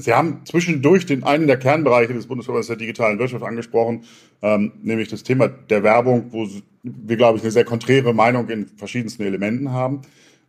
Sie 0.00 0.12
haben 0.12 0.40
zwischendurch 0.44 1.06
den 1.06 1.24
einen 1.24 1.46
der 1.46 1.58
Kernbereiche 1.58 2.14
des 2.14 2.26
Bundesverbandes 2.26 2.68
der 2.68 2.76
digitalen 2.76 3.18
Wirtschaft 3.18 3.44
angesprochen, 3.44 4.04
ähm, 4.42 4.72
nämlich 4.82 5.08
das 5.08 5.22
Thema 5.22 5.48
der 5.48 5.82
Werbung, 5.82 6.26
wo 6.30 6.48
wir, 6.82 7.16
glaube 7.16 7.38
ich, 7.38 7.44
eine 7.44 7.52
sehr 7.52 7.64
konträre 7.64 8.14
Meinung 8.14 8.48
in 8.48 8.66
verschiedensten 8.66 9.22
Elementen 9.22 9.72
haben. 9.72 10.02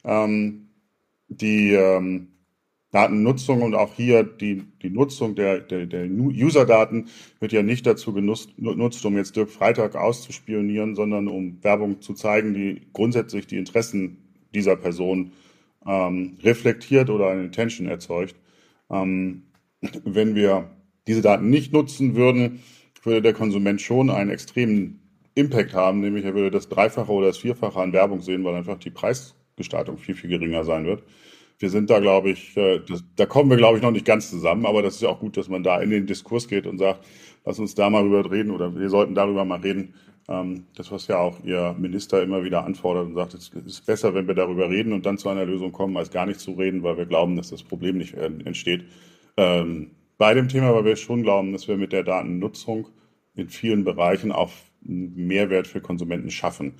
Ähm, 0.04 0.70
die 1.28 1.74
ähm, 1.74 2.28
Datennutzung 2.92 3.62
und 3.62 3.76
auch 3.76 3.94
hier 3.94 4.24
die, 4.24 4.64
die 4.82 4.90
Nutzung 4.90 5.36
der, 5.36 5.60
der, 5.60 5.86
der 5.86 6.06
User-Daten 6.08 7.08
wird 7.40 7.52
ja 7.52 7.62
nicht 7.62 7.86
dazu 7.86 8.14
genutzt, 8.14 9.06
um 9.06 9.16
jetzt 9.16 9.36
Dirk 9.36 9.52
Freitag 9.52 9.96
auszuspionieren, 9.96 10.96
sondern 10.96 11.28
um 11.28 11.64
Werbung 11.64 12.02
zu 12.02 12.14
zeigen, 12.14 12.54
die 12.56 12.82
grundsätzlich 12.94 13.46
die 13.46 13.58
Interessen 13.58 14.18
dieser 14.56 14.76
Person 14.76 15.34
ähm, 15.86 16.38
reflektiert 16.42 17.12
oder 17.12 17.30
eine 17.30 17.44
Intention 17.44 17.88
erzeugt. 17.88 18.36
Ähm, 18.89 19.43
wenn 20.04 20.36
wir 20.36 20.69
diese 21.08 21.21
Daten 21.21 21.49
nicht 21.49 21.73
nutzen 21.73 22.15
würden, 22.15 22.60
würde 23.04 23.21
der 23.21 23.34
Konsument 23.34 23.82
schon 23.82 24.10
einen 24.10 24.30
extremen 24.30 24.99
Impact 25.36 25.73
haben, 25.73 26.02
nämlich 26.02 26.25
er 26.25 26.34
würde 26.34 26.52
das 26.52 26.69
Dreifache 26.69 27.12
oder 27.12 27.28
das 27.28 27.38
Vierfache 27.38 27.80
an 27.80 27.93
Werbung 27.93 28.21
sehen, 28.21 28.43
weil 28.43 28.56
einfach 28.56 28.78
die 28.78 28.89
Preisgestaltung 28.89 29.97
viel, 29.97 30.15
viel 30.15 30.30
geringer 30.30 30.63
sein 30.65 30.86
wird. 30.86 31.04
Wir 31.60 31.69
sind 31.69 31.89
da, 31.89 31.99
glaube 31.99 32.32
ich, 32.32 32.56
äh, 32.58 32.80
das, 32.88 33.04
da 33.15 33.25
kommen 33.25 33.49
wir, 33.49 33.58
glaube 33.58 33.78
ich, 33.78 33.84
noch 33.84 33.91
nicht 33.91 34.06
ganz 34.06 34.30
zusammen, 34.30 34.65
aber 34.65 34.82
das 34.82 34.95
ist 34.95 35.02
ja 35.02 35.10
auch 35.10 35.19
gut, 35.19 35.38
dass 35.38 35.49
man 35.49 35.63
da 35.63 35.80
in 35.82 35.89
den 35.89 36.08
Diskurs 36.08 36.47
geht 36.47 36.67
und 36.67 36.78
sagt, 36.78 37.06
lass 37.45 37.60
uns 37.60 37.75
da 37.75 37.89
mal 37.89 38.04
drüber 38.04 38.30
reden 38.32 38.52
oder 38.52 38.73
wir 38.75 38.89
sollten 38.89 39.15
darüber 39.15 39.45
mal 39.45 39.60
reden. 39.60 39.93
Ähm, 40.30 40.65
das, 40.76 40.92
was 40.92 41.08
ja 41.08 41.18
auch 41.18 41.44
Ihr 41.44 41.76
Minister 41.78 42.22
immer 42.22 42.44
wieder 42.44 42.63
anfordert 42.63 43.08
und 43.08 43.15
sagt, 43.15 43.34
es 43.34 43.50
ist 43.50 43.86
besser, 43.88 44.13
wenn 44.13 44.28
wir 44.28 44.36
darüber 44.36 44.70
reden 44.70 44.94
und 44.94 45.06
dann 45.06 45.18
zu 45.18 45.28
einer 45.28 45.46
Lösung 45.46 45.72
kommen, 45.72 45.98
als 45.98 46.12
gar 46.12 46.28
nicht 46.28 46.39
zu 46.39 46.52
reden, 46.52 46.84
weil 46.84 46.98
wir 46.98 47.08
glauben, 47.08 47.36
dass 47.36 47.50
das 47.50 47.63
Problem 47.63 47.98
nicht 47.98 48.13
äh, 48.13 48.26
entsteht. 48.46 48.86
Ähm, 49.38 49.92
bei 50.20 50.34
dem 50.36 50.48
Thema, 50.48 50.76
weil 50.76 50.86
wir 50.86 50.96
schon 50.98 51.24
glauben, 51.24 51.52
dass 51.52 51.68
wir 51.68 51.78
mit 51.78 51.94
der 51.94 52.04
Datennutzung 52.04 52.89
in 53.36 53.50
vielen 53.50 53.84
Bereichen 53.84 54.32
auch 54.32 54.52
Mehrwert 54.82 55.68
für 55.68 55.82
Konsumenten 55.82 56.30
schaffen. 56.30 56.76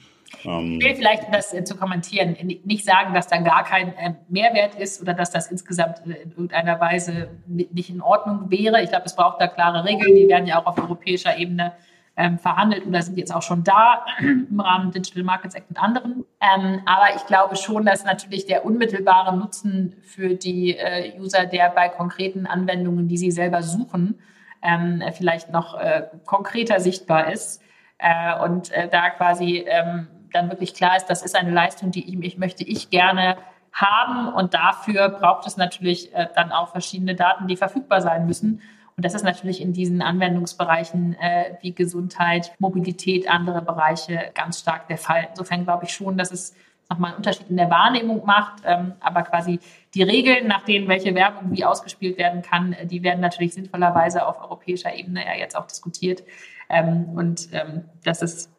Ähm, 0.46 0.78
ich 0.80 0.86
will 0.86 0.96
vielleicht 0.96 1.24
das 1.34 1.52
äh, 1.54 1.64
zu 1.64 1.76
kommentieren, 1.76 2.38
nicht 2.66 2.86
sagen, 2.86 3.16
dass 3.16 3.28
da 3.28 3.38
gar 3.38 3.64
kein 3.64 3.96
äh, 3.98 4.14
Mehrwert 4.28 4.76
ist 4.76 5.02
oder 5.02 5.16
dass 5.16 5.32
das 5.32 5.50
insgesamt 5.50 6.02
in 6.06 6.12
irgendeiner 6.12 6.80
Weise 6.80 7.30
nicht 7.48 7.90
in 7.90 8.02
Ordnung 8.02 8.52
wäre. 8.52 8.84
Ich 8.84 8.90
glaube, 8.90 9.06
es 9.06 9.16
braucht 9.16 9.42
da 9.42 9.48
klare 9.48 9.86
Regeln, 9.86 10.16
die 10.16 10.28
werden 10.28 10.46
ja 10.46 10.62
auch 10.62 10.68
auf 10.68 10.78
europäischer 10.78 11.36
Ebene 11.38 11.74
ähm, 12.20 12.38
verhandelt 12.38 12.86
oder 12.86 13.02
sind 13.02 13.18
jetzt 13.18 13.34
auch 13.34 13.42
schon 13.42 13.64
da 13.64 14.06
im 14.20 14.60
Rahmen 14.60 14.92
Digital 14.92 15.24
Markets 15.24 15.56
Act 15.56 15.70
und 15.70 15.82
anderen. 15.82 16.26
Ähm, 16.42 16.82
aber 16.86 17.16
ich 17.16 17.26
glaube 17.26 17.56
schon, 17.56 17.86
dass 17.86 18.04
natürlich 18.04 18.46
der 18.46 18.66
unmittelbare 18.66 19.36
Nutzen 19.36 19.96
für 20.04 20.36
die 20.36 20.76
äh, 20.76 21.18
User, 21.18 21.46
der 21.46 21.70
bei 21.70 21.88
konkreten 21.88 22.46
Anwendungen, 22.46 23.08
die 23.08 23.18
sie 23.18 23.32
selber 23.32 23.64
suchen, 23.64 24.20
ähm, 24.62 25.02
vielleicht 25.14 25.52
noch 25.52 25.80
äh, 25.80 26.08
konkreter 26.26 26.82
sichtbar 26.82 27.32
ist 27.32 27.62
äh, 28.00 28.38
und 28.44 28.70
äh, 28.72 28.90
da 28.90 29.10
quasi 29.12 29.64
ähm, 29.66 30.08
dann 30.34 30.50
wirklich 30.50 30.74
klar 30.74 30.98
ist, 30.98 31.06
das 31.06 31.24
ist 31.24 31.38
eine 31.38 31.52
Leistung, 31.52 31.92
die 31.92 32.08
ich, 32.08 32.22
ich 32.22 32.38
möchte 32.38 32.66
ich 32.66 32.90
gerne 32.90 33.38
haben 33.72 34.34
und 34.34 34.54
dafür 34.54 35.08
braucht 35.08 35.48
es 35.48 35.56
natürlich 35.56 36.14
äh, 36.14 36.28
dann 36.36 36.52
auch 36.52 36.68
verschiedene 36.68 37.16
Daten, 37.16 37.48
die 37.48 37.56
verfügbar 37.56 38.02
sein 38.02 38.26
müssen. 38.26 38.62
Und 39.00 39.06
das 39.06 39.14
ist 39.14 39.24
natürlich 39.24 39.62
in 39.62 39.72
diesen 39.72 40.02
Anwendungsbereichen 40.02 41.16
äh, 41.22 41.56
wie 41.62 41.74
Gesundheit, 41.74 42.52
Mobilität, 42.60 43.30
andere 43.30 43.62
Bereiche 43.62 44.30
ganz 44.36 44.60
stark 44.60 44.90
der 44.90 44.98
Fall. 44.98 45.30
Insofern 45.30 45.64
glaube 45.64 45.86
ich 45.86 45.94
schon, 45.94 46.18
dass 46.18 46.34
es 46.34 46.54
nochmal 46.90 47.12
einen 47.12 47.20
Unterschied 47.20 47.50
in 47.50 47.56
der 47.56 47.70
Wahrnehmung 47.70 48.26
macht. 48.26 48.62
Ähm, 48.66 48.96
aber 49.00 49.24
quasi 49.24 49.62
die 49.94 50.04
Regeln, 50.04 50.48
nach 50.48 50.66
denen 50.66 50.90
welche 50.90 51.16
Werbung 51.16 51.54
wie 51.54 51.64
ausgespielt 51.64 52.18
werden 52.18 52.42
kann, 52.42 52.74
äh, 52.74 52.88
die 52.88 53.02
werden 53.02 53.22
natürlich 53.22 53.54
sinnvollerweise 53.54 54.28
auf 54.28 54.42
europäischer 54.42 54.94
Ebene 54.94 55.26
ja 55.26 55.36
jetzt 55.36 55.56
auch 55.56 55.66
diskutiert. 55.66 56.26
Ähm, 56.68 57.06
und 57.16 57.48
ähm, 57.54 57.86
dass 58.04 58.22
es 58.22 58.54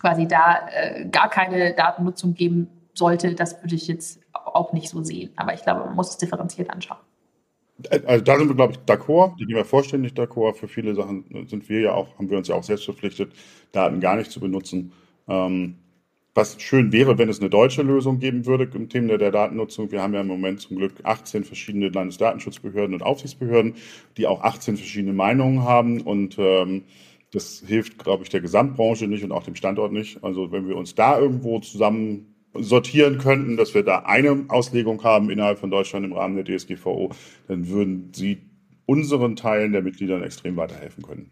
quasi 0.00 0.26
da 0.26 0.66
äh, 0.72 1.04
gar 1.10 1.30
keine 1.30 1.74
Datennutzung 1.74 2.34
geben 2.34 2.66
sollte, 2.92 3.36
das 3.36 3.62
würde 3.62 3.76
ich 3.76 3.86
jetzt 3.86 4.20
auch 4.32 4.72
nicht 4.72 4.88
so 4.88 5.04
sehen. 5.04 5.30
Aber 5.36 5.54
ich 5.54 5.62
glaube, 5.62 5.84
man 5.84 5.94
muss 5.94 6.10
es 6.10 6.16
differenziert 6.16 6.70
anschauen. 6.70 6.98
Also 7.88 8.24
da 8.24 8.38
sind 8.38 8.48
wir, 8.48 8.54
glaube 8.54 8.74
ich, 8.74 8.78
d'accord. 8.80 9.36
Die 9.38 9.46
gehen 9.46 9.56
wir 9.56 9.64
vollständig 9.64 10.12
d'accord. 10.12 10.54
Für 10.54 10.68
viele 10.68 10.94
Sachen 10.94 11.24
sind 11.46 11.68
wir 11.68 11.80
ja 11.80 11.94
auch, 11.94 12.18
haben 12.18 12.30
wir 12.30 12.38
uns 12.38 12.48
ja 12.48 12.54
auch 12.54 12.64
selbst 12.64 12.84
verpflichtet, 12.84 13.32
Daten 13.72 14.00
gar 14.00 14.16
nicht 14.16 14.30
zu 14.30 14.40
benutzen. 14.40 14.92
Ähm, 15.28 15.76
was 16.34 16.60
schön 16.62 16.92
wäre, 16.92 17.18
wenn 17.18 17.28
es 17.28 17.40
eine 17.40 17.50
deutsche 17.50 17.82
Lösung 17.82 18.18
geben 18.20 18.46
würde 18.46 18.70
im 18.74 18.88
Thema 18.88 19.18
der 19.18 19.32
Datennutzung. 19.32 19.90
Wir 19.90 20.00
haben 20.00 20.14
ja 20.14 20.20
im 20.20 20.28
Moment 20.28 20.60
zum 20.60 20.76
Glück 20.76 20.92
18 21.02 21.44
verschiedene 21.44 21.88
Landesdatenschutzbehörden 21.88 22.94
und 22.94 23.02
Aufsichtsbehörden, 23.02 23.74
die 24.16 24.26
auch 24.26 24.42
18 24.42 24.76
verschiedene 24.76 25.12
Meinungen 25.12 25.64
haben 25.64 26.00
und 26.00 26.36
ähm, 26.38 26.84
das 27.32 27.62
hilft, 27.66 27.98
glaube 27.98 28.24
ich, 28.24 28.28
der 28.28 28.40
Gesamtbranche 28.40 29.06
nicht 29.06 29.22
und 29.22 29.32
auch 29.32 29.44
dem 29.44 29.54
Standort 29.54 29.92
nicht. 29.92 30.22
Also 30.24 30.50
wenn 30.50 30.68
wir 30.68 30.76
uns 30.76 30.94
da 30.94 31.18
irgendwo 31.18 31.60
zusammen 31.60 32.29
sortieren 32.54 33.18
könnten, 33.18 33.56
dass 33.56 33.74
wir 33.74 33.84
da 33.84 34.00
eine 34.00 34.44
Auslegung 34.48 35.02
haben 35.04 35.30
innerhalb 35.30 35.58
von 35.58 35.70
Deutschland 35.70 36.04
im 36.04 36.12
Rahmen 36.12 36.42
der 36.42 36.44
DSGVO, 36.44 37.10
dann 37.48 37.68
würden 37.68 38.12
sie 38.12 38.42
unseren 38.86 39.36
Teilen 39.36 39.72
der 39.72 39.82
Mitgliedern 39.82 40.22
extrem 40.22 40.56
weiterhelfen 40.56 41.04
können. 41.04 41.30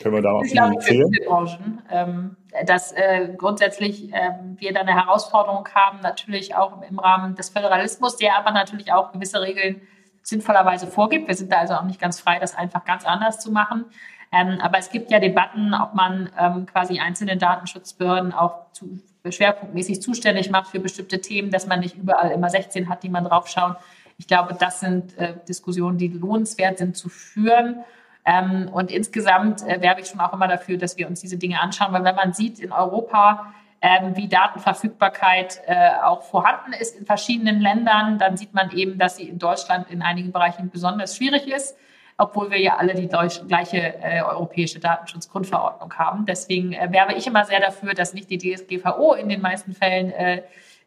Können 0.00 0.14
wir 0.14 0.22
da 0.22 0.32
auch 0.32 0.42
glaube, 0.42 0.80
für 0.80 0.88
viele 0.88 1.26
Branchen, 1.26 1.82
ähm, 1.90 2.36
dass 2.66 2.92
äh, 2.92 3.34
grundsätzlich 3.36 4.12
äh, 4.12 4.30
wir 4.56 4.72
da 4.72 4.80
eine 4.80 4.94
Herausforderung 4.94 5.68
haben, 5.74 6.00
natürlich 6.00 6.54
auch 6.54 6.82
im 6.88 6.98
Rahmen 6.98 7.34
des 7.34 7.50
Föderalismus, 7.50 8.16
der 8.16 8.38
aber 8.38 8.52
natürlich 8.52 8.92
auch 8.92 9.12
gewisse 9.12 9.42
Regeln 9.42 9.82
sinnvollerweise 10.22 10.86
vorgibt. 10.86 11.28
Wir 11.28 11.34
sind 11.34 11.52
da 11.52 11.58
also 11.58 11.74
auch 11.74 11.84
nicht 11.84 12.00
ganz 12.00 12.20
frei, 12.20 12.38
das 12.38 12.54
einfach 12.54 12.84
ganz 12.84 13.04
anders 13.04 13.40
zu 13.40 13.52
machen. 13.52 13.86
Ähm, 14.32 14.58
aber 14.60 14.78
es 14.78 14.90
gibt 14.90 15.10
ja 15.10 15.20
Debatten, 15.20 15.74
ob 15.74 15.94
man 15.94 16.30
ähm, 16.38 16.66
quasi 16.66 16.98
einzelne 16.98 17.36
Datenschutzbehörden 17.36 18.32
auch 18.32 18.72
zu, 18.72 18.98
schwerpunktmäßig 19.30 20.02
zuständig 20.02 20.50
macht 20.50 20.70
für 20.70 20.80
bestimmte 20.80 21.20
Themen, 21.20 21.50
dass 21.50 21.66
man 21.66 21.80
nicht 21.80 21.96
überall 21.96 22.30
immer 22.30 22.50
16 22.50 22.88
hat, 22.88 23.02
die 23.02 23.08
man 23.08 23.24
draufschauen. 23.24 23.76
Ich 24.18 24.26
glaube, 24.26 24.54
das 24.58 24.80
sind 24.80 25.16
äh, 25.18 25.34
Diskussionen, 25.48 25.98
die 25.98 26.08
lohnenswert 26.08 26.78
sind 26.78 26.96
zu 26.96 27.08
führen. 27.08 27.84
Ähm, 28.24 28.68
und 28.72 28.90
insgesamt 28.90 29.62
äh, 29.62 29.80
werbe 29.80 30.00
ich 30.00 30.08
schon 30.08 30.20
auch 30.20 30.32
immer 30.32 30.48
dafür, 30.48 30.78
dass 30.78 30.96
wir 30.96 31.08
uns 31.08 31.20
diese 31.20 31.36
Dinge 31.36 31.60
anschauen, 31.60 31.92
weil 31.92 32.04
wenn 32.04 32.14
man 32.14 32.32
sieht 32.32 32.58
in 32.58 32.72
Europa, 32.72 33.52
ähm, 33.80 34.16
wie 34.16 34.28
Datenverfügbarkeit 34.28 35.60
äh, 35.66 35.90
auch 36.02 36.22
vorhanden 36.22 36.72
ist 36.72 36.96
in 36.98 37.04
verschiedenen 37.04 37.60
Ländern, 37.60 38.18
dann 38.18 38.36
sieht 38.36 38.54
man 38.54 38.70
eben, 38.70 38.98
dass 38.98 39.16
sie 39.16 39.28
in 39.28 39.38
Deutschland 39.38 39.90
in 39.90 40.00
einigen 40.00 40.32
Bereichen 40.32 40.70
besonders 40.70 41.16
schwierig 41.16 41.46
ist, 41.46 41.76
obwohl 42.16 42.50
wir 42.50 42.60
ja 42.60 42.76
alle 42.76 42.94
die 42.94 43.08
gleiche 43.08 43.76
äh, 43.76 44.22
europäische 44.22 44.78
Datenschutzgrundverordnung 44.78 45.92
haben. 45.94 46.26
Deswegen 46.26 46.72
äh, 46.72 46.88
werbe 46.92 47.14
ich 47.14 47.26
immer 47.26 47.44
sehr 47.44 47.60
dafür, 47.60 47.94
dass 47.94 48.14
nicht 48.14 48.30
die 48.30 48.38
DSGVO 48.38 49.14
in 49.14 49.28
den 49.28 49.40
meisten 49.40 49.72
Fällen 49.72 50.10
äh, 50.12 50.42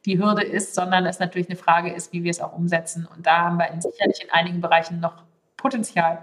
die 0.06 0.18
Hürde 0.18 0.44
ist, 0.44 0.74
sondern 0.74 1.06
es 1.06 1.20
natürlich 1.20 1.50
eine 1.50 1.58
Frage 1.58 1.92
ist, 1.92 2.14
wie 2.14 2.24
wir 2.24 2.32
es 2.32 2.40
auch 2.40 2.54
umsetzen. 2.54 3.08
Und 3.14 3.26
da 3.26 3.40
haben 3.40 3.58
wir 3.58 3.70
in, 3.70 3.82
sicherlich 3.82 4.24
in 4.24 4.32
einigen 4.32 4.62
Bereichen 4.62 5.00
noch 5.00 5.24
Potenzial. 5.58 6.20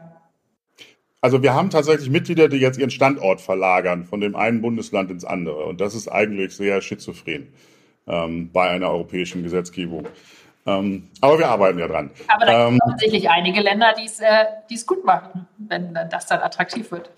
Also 1.21 1.43
wir 1.43 1.55
haben 1.55 1.71
tatsächlich 1.71 2.11
Mitglieder, 2.11 2.49
die 2.49 2.59
jetzt 2.59 2.79
ihren 2.79 2.91
Standort 2.91 3.41
verlagern 3.41 4.05
von 4.05 4.21
dem 4.21 4.37
einen 4.37 4.61
Bundesland 4.61 5.11
ins 5.11 5.25
andere. 5.25 5.65
Und 5.65 5.81
das 5.81 5.95
ist 5.95 6.09
eigentlich 6.09 6.57
sehr 6.57 6.81
schizophren 6.81 7.49
ähm, 8.07 8.51
bei 8.53 8.69
einer 8.69 8.91
europäischen 8.91 9.43
Gesetzgebung. 9.43 10.07
Ähm, 10.67 11.09
aber 11.21 11.39
wir 11.39 11.49
arbeiten 11.49 11.79
ja 11.79 11.89
dran. 11.89 12.11
Aber 12.29 12.47
da 12.47 12.69
gibt 12.71 12.81
es 12.81 12.87
ähm, 12.87 12.91
tatsächlich 12.91 13.31
einige 13.31 13.61
Länder, 13.61 13.95
die 13.99 14.07
äh, 14.23 14.75
es 14.75 14.87
gut 14.87 15.05
machen, 15.05 15.47
wenn 15.59 15.95
das 16.11 16.27
dann 16.27 16.41
attraktiv 16.41 16.91
wird. 16.91 17.11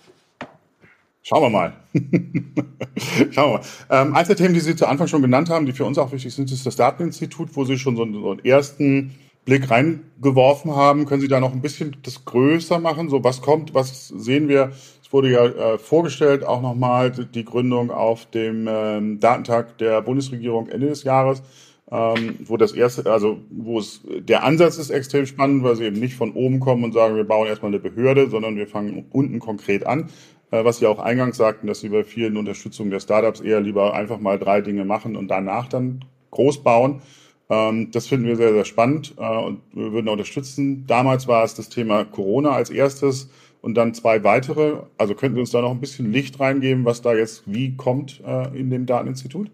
Schauen 1.23 1.43
wir 1.43 1.51
mal. 1.51 1.73
Schauen 3.33 3.53
wir 3.53 3.59
mal. 3.59 3.61
Ähm, 3.91 4.15
eins 4.15 4.29
der 4.29 4.37
Themen, 4.37 4.55
die 4.55 4.61
Sie 4.61 4.77
zu 4.77 4.87
Anfang 4.87 5.09
schon 5.09 5.23
genannt 5.23 5.51
haben, 5.51 5.67
die 5.67 5.73
für 5.73 5.85
uns 5.85 5.99
auch 5.99 6.13
wichtig 6.13 6.35
sind, 6.35 6.51
ist 6.53 6.67
das 6.67 6.77
Dateninstitut, 6.77 7.57
wo 7.57 7.65
Sie 7.65 7.79
schon 7.79 7.97
so 7.97 8.03
einen, 8.03 8.15
so 8.15 8.31
einen 8.31 8.45
ersten 8.45 9.15
Blick 9.45 9.71
reingeworfen 9.71 10.75
haben. 10.75 11.07
Können 11.07 11.21
Sie 11.21 11.29
da 11.29 11.41
noch 11.41 11.53
ein 11.53 11.63
bisschen 11.63 11.97
das 12.03 12.25
größer 12.25 12.79
machen? 12.79 13.09
So, 13.09 13.25
was 13.25 13.43
kommt, 13.43 13.75
was 13.75 14.09
sehen 14.09 14.49
wir? 14.49 14.73
Es 15.03 15.13
wurde 15.13 15.31
ja 15.31 15.47
äh, 15.47 15.79
vorgestellt, 15.79 16.45
auch 16.45 16.61
nochmal 16.61 17.11
die 17.11 17.45
Gründung 17.45 17.91
auf 17.91 18.27
dem 18.27 18.69
ähm, 18.69 19.21
Datentag 19.21 19.79
der 19.79 20.03
Bundesregierung 20.03 20.69
Ende 20.69 20.89
des 20.89 21.05
Jahres, 21.05 21.43
ähm, 21.91 22.37
wo 22.45 22.57
das 22.57 22.73
erste, 22.73 23.11
also 23.11 23.39
wo 23.51 23.79
es 23.79 24.01
der 24.05 24.43
Ansatz 24.43 24.77
ist 24.79 24.91
extrem 24.91 25.27
spannend, 25.27 25.63
weil 25.63 25.77
sie 25.77 25.85
eben 25.85 26.01
nicht 26.01 26.17
von 26.17 26.33
oben 26.33 26.59
kommen 26.59 26.85
und 26.85 26.93
sagen, 26.93 27.17
wir 27.17 27.25
bauen 27.25 27.47
erstmal 27.47 27.71
eine 27.71 27.79
Behörde, 27.79 28.29
sondern 28.29 28.57
wir 28.57 28.67
fangen 28.67 29.07
unten 29.11 29.39
konkret 29.39 29.87
an. 29.87 30.11
Äh, 30.51 30.65
was 30.65 30.79
Sie 30.79 30.87
auch 30.87 30.99
eingangs 30.99 31.37
sagten, 31.37 31.67
dass 31.67 31.81
Sie 31.81 31.89
bei 31.89 32.05
vielen 32.05 32.37
Unterstützungen 32.37 32.91
der 32.91 33.01
Startups 33.01 33.41
eher 33.41 33.61
lieber 33.61 33.95
einfach 33.95 34.19
mal 34.19 34.39
drei 34.39 34.61
Dinge 34.61 34.85
machen 34.85 35.17
und 35.17 35.29
danach 35.29 35.69
dann 35.69 36.05
groß 36.31 36.63
bauen. 36.63 37.03
Ähm, 37.49 37.91
das 37.93 38.07
finden 38.07 38.27
wir 38.27 38.37
sehr, 38.37 38.53
sehr 38.53 38.65
spannend 38.65 39.15
äh, 39.19 39.39
und 39.39 39.61
wir 39.73 39.93
würden 39.93 40.09
unterstützen. 40.09 40.85
Damals 40.87 41.29
war 41.29 41.45
es 41.45 41.55
das 41.55 41.69
Thema 41.69 42.05
Corona 42.05 42.51
als 42.51 42.71
erstes 42.71 43.31
und 43.61 43.75
dann 43.75 43.95
zwei 43.95 44.25
weitere. 44.25 44.79
Also 44.99 45.15
könnten 45.15 45.37
Sie 45.37 45.41
uns 45.41 45.51
da 45.51 45.61
noch 45.61 45.71
ein 45.71 45.81
bisschen 45.81 46.13
Licht 46.13 46.41
reingeben, 46.41 46.85
was 46.85 47.03
da 47.03 47.15
jetzt 47.15 47.45
wie 47.47 47.77
kommt 47.77 48.23
äh, 48.27 48.59
in 48.59 48.71
dem 48.71 48.87
Dateninstitut? 48.87 49.51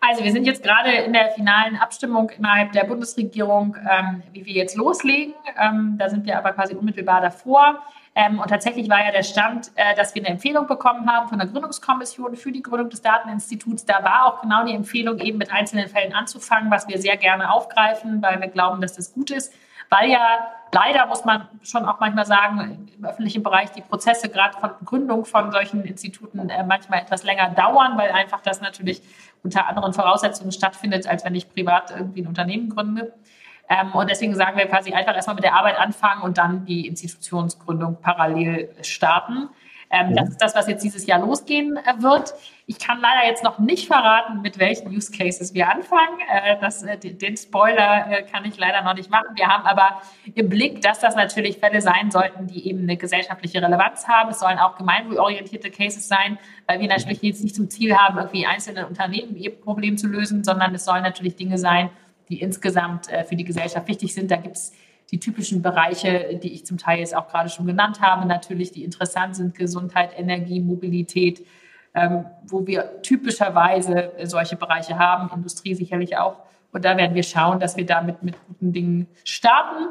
Also 0.00 0.24
wir 0.24 0.32
sind 0.32 0.46
jetzt 0.46 0.62
gerade 0.62 0.90
in 0.90 1.12
der 1.12 1.30
finalen 1.32 1.76
Abstimmung 1.76 2.30
innerhalb 2.30 2.72
der 2.72 2.84
Bundesregierung, 2.84 3.76
ähm, 3.90 4.22
wie 4.32 4.46
wir 4.46 4.54
jetzt 4.54 4.76
loslegen. 4.76 5.34
Ähm, 5.58 5.96
da 5.98 6.08
sind 6.08 6.24
wir 6.24 6.38
aber 6.38 6.52
quasi 6.52 6.74
unmittelbar 6.74 7.20
davor. 7.20 7.82
Ähm, 8.14 8.40
und 8.40 8.48
tatsächlich 8.48 8.88
war 8.88 9.04
ja 9.04 9.12
der 9.12 9.22
Stand, 9.22 9.70
äh, 9.74 9.94
dass 9.94 10.14
wir 10.14 10.22
eine 10.22 10.30
Empfehlung 10.30 10.66
bekommen 10.66 11.08
haben 11.08 11.28
von 11.28 11.38
der 11.38 11.46
Gründungskommission 11.48 12.34
für 12.34 12.50
die 12.50 12.62
Gründung 12.62 12.88
des 12.88 13.02
Dateninstituts. 13.02 13.84
Da 13.84 14.02
war 14.02 14.26
auch 14.26 14.40
genau 14.40 14.64
die 14.64 14.74
Empfehlung, 14.74 15.18
eben 15.18 15.36
mit 15.36 15.52
einzelnen 15.52 15.86
Fällen 15.88 16.14
anzufangen, 16.14 16.70
was 16.70 16.88
wir 16.88 16.98
sehr 16.98 17.18
gerne 17.18 17.52
aufgreifen, 17.52 18.22
weil 18.22 18.40
wir 18.40 18.48
glauben, 18.48 18.80
dass 18.80 18.94
das 18.94 19.12
gut 19.12 19.30
ist. 19.30 19.52
Weil 19.90 20.08
ja 20.08 20.52
leider, 20.72 21.06
muss 21.06 21.24
man 21.24 21.48
schon 21.62 21.84
auch 21.84 21.98
manchmal 21.98 22.24
sagen, 22.24 22.88
im 22.96 23.04
öffentlichen 23.04 23.42
Bereich 23.42 23.72
die 23.72 23.80
Prozesse 23.80 24.28
gerade 24.28 24.56
von 24.58 24.70
Gründung 24.84 25.24
von 25.24 25.50
solchen 25.50 25.84
Instituten 25.84 26.48
äh, 26.48 26.64
manchmal 26.64 27.00
etwas 27.00 27.24
länger 27.24 27.50
dauern, 27.50 27.98
weil 27.98 28.12
einfach 28.12 28.40
das 28.40 28.60
natürlich 28.60 29.02
unter 29.42 29.66
anderen 29.66 29.92
Voraussetzungen 29.92 30.52
stattfindet, 30.52 31.06
als 31.08 31.24
wenn 31.24 31.34
ich 31.34 31.52
privat 31.52 31.90
irgendwie 31.90 32.22
ein 32.22 32.28
Unternehmen 32.28 32.70
gründe. 32.70 33.12
Ähm, 33.68 33.92
und 33.92 34.08
deswegen 34.08 34.34
sagen 34.34 34.56
wir 34.56 34.66
quasi 34.66 34.92
einfach 34.92 35.14
erstmal 35.14 35.34
mit 35.34 35.44
der 35.44 35.54
Arbeit 35.54 35.78
anfangen 35.78 36.22
und 36.22 36.38
dann 36.38 36.64
die 36.64 36.86
Institutionsgründung 36.86 38.00
parallel 38.00 38.74
starten. 38.82 39.48
Ähm, 39.90 40.14
Das 40.14 40.28
ist 40.28 40.40
das, 40.40 40.54
was 40.54 40.68
jetzt 40.68 40.84
dieses 40.84 41.06
Jahr 41.06 41.18
losgehen 41.18 41.76
äh, 41.76 42.02
wird. 42.02 42.32
Ich 42.66 42.78
kann 42.78 43.00
leider 43.00 43.26
jetzt 43.26 43.42
noch 43.42 43.58
nicht 43.58 43.88
verraten, 43.88 44.40
mit 44.40 44.60
welchen 44.60 44.88
Use 44.94 45.10
Cases 45.10 45.52
wir 45.52 45.68
anfangen. 45.68 46.20
Äh, 46.32 46.58
das, 46.60 46.84
äh, 46.84 46.96
den 46.96 47.36
Spoiler 47.36 48.06
äh, 48.08 48.22
kann 48.22 48.44
ich 48.44 48.56
leider 48.56 48.82
noch 48.82 48.94
nicht 48.94 49.10
machen. 49.10 49.26
Wir 49.34 49.48
haben 49.48 49.66
aber 49.66 50.00
im 50.34 50.48
Blick, 50.48 50.80
dass 50.80 51.00
das 51.00 51.16
natürlich 51.16 51.58
Fälle 51.58 51.80
sein 51.80 52.12
sollten, 52.12 52.46
die 52.46 52.68
eben 52.68 52.82
eine 52.82 52.96
gesellschaftliche 52.96 53.60
Relevanz 53.60 54.06
haben. 54.06 54.30
Es 54.30 54.38
sollen 54.38 54.58
auch 54.58 54.76
gemeinwohlorientierte 54.76 55.70
Cases 55.70 56.06
sein, 56.06 56.38
weil 56.66 56.78
wir 56.78 56.88
natürlich 56.88 57.20
jetzt 57.22 57.42
nicht 57.42 57.56
zum 57.56 57.68
Ziel 57.68 57.96
haben, 57.96 58.16
irgendwie 58.18 58.46
einzelne 58.46 58.86
Unternehmen 58.86 59.36
ihr 59.36 59.50
Problem 59.50 59.98
zu 59.98 60.06
lösen, 60.06 60.44
sondern 60.44 60.72
es 60.72 60.84
sollen 60.84 61.02
natürlich 61.02 61.34
Dinge 61.34 61.58
sein, 61.58 61.90
die 62.28 62.40
insgesamt 62.40 63.10
äh, 63.10 63.24
für 63.24 63.34
die 63.34 63.44
Gesellschaft 63.44 63.88
wichtig 63.88 64.14
sind. 64.14 64.30
Da 64.30 64.36
gibt 64.36 64.56
es 64.56 64.72
die 65.10 65.18
typischen 65.18 65.62
Bereiche, 65.62 66.38
die 66.42 66.52
ich 66.52 66.64
zum 66.64 66.78
Teil 66.78 67.00
jetzt 67.00 67.16
auch 67.16 67.28
gerade 67.28 67.48
schon 67.48 67.66
genannt 67.66 68.00
habe, 68.00 68.26
natürlich, 68.26 68.70
die 68.72 68.84
interessant 68.84 69.36
sind, 69.36 69.56
Gesundheit, 69.56 70.10
Energie, 70.16 70.60
Mobilität, 70.60 71.44
ähm, 71.94 72.26
wo 72.44 72.66
wir 72.66 73.02
typischerweise 73.02 74.12
solche 74.22 74.56
Bereiche 74.56 74.98
haben, 74.98 75.30
Industrie 75.34 75.74
sicherlich 75.74 76.16
auch. 76.16 76.36
Und 76.72 76.84
da 76.84 76.96
werden 76.96 77.16
wir 77.16 77.24
schauen, 77.24 77.58
dass 77.58 77.76
wir 77.76 77.84
damit 77.84 78.22
mit 78.22 78.36
guten 78.46 78.72
Dingen 78.72 79.08
starten 79.24 79.88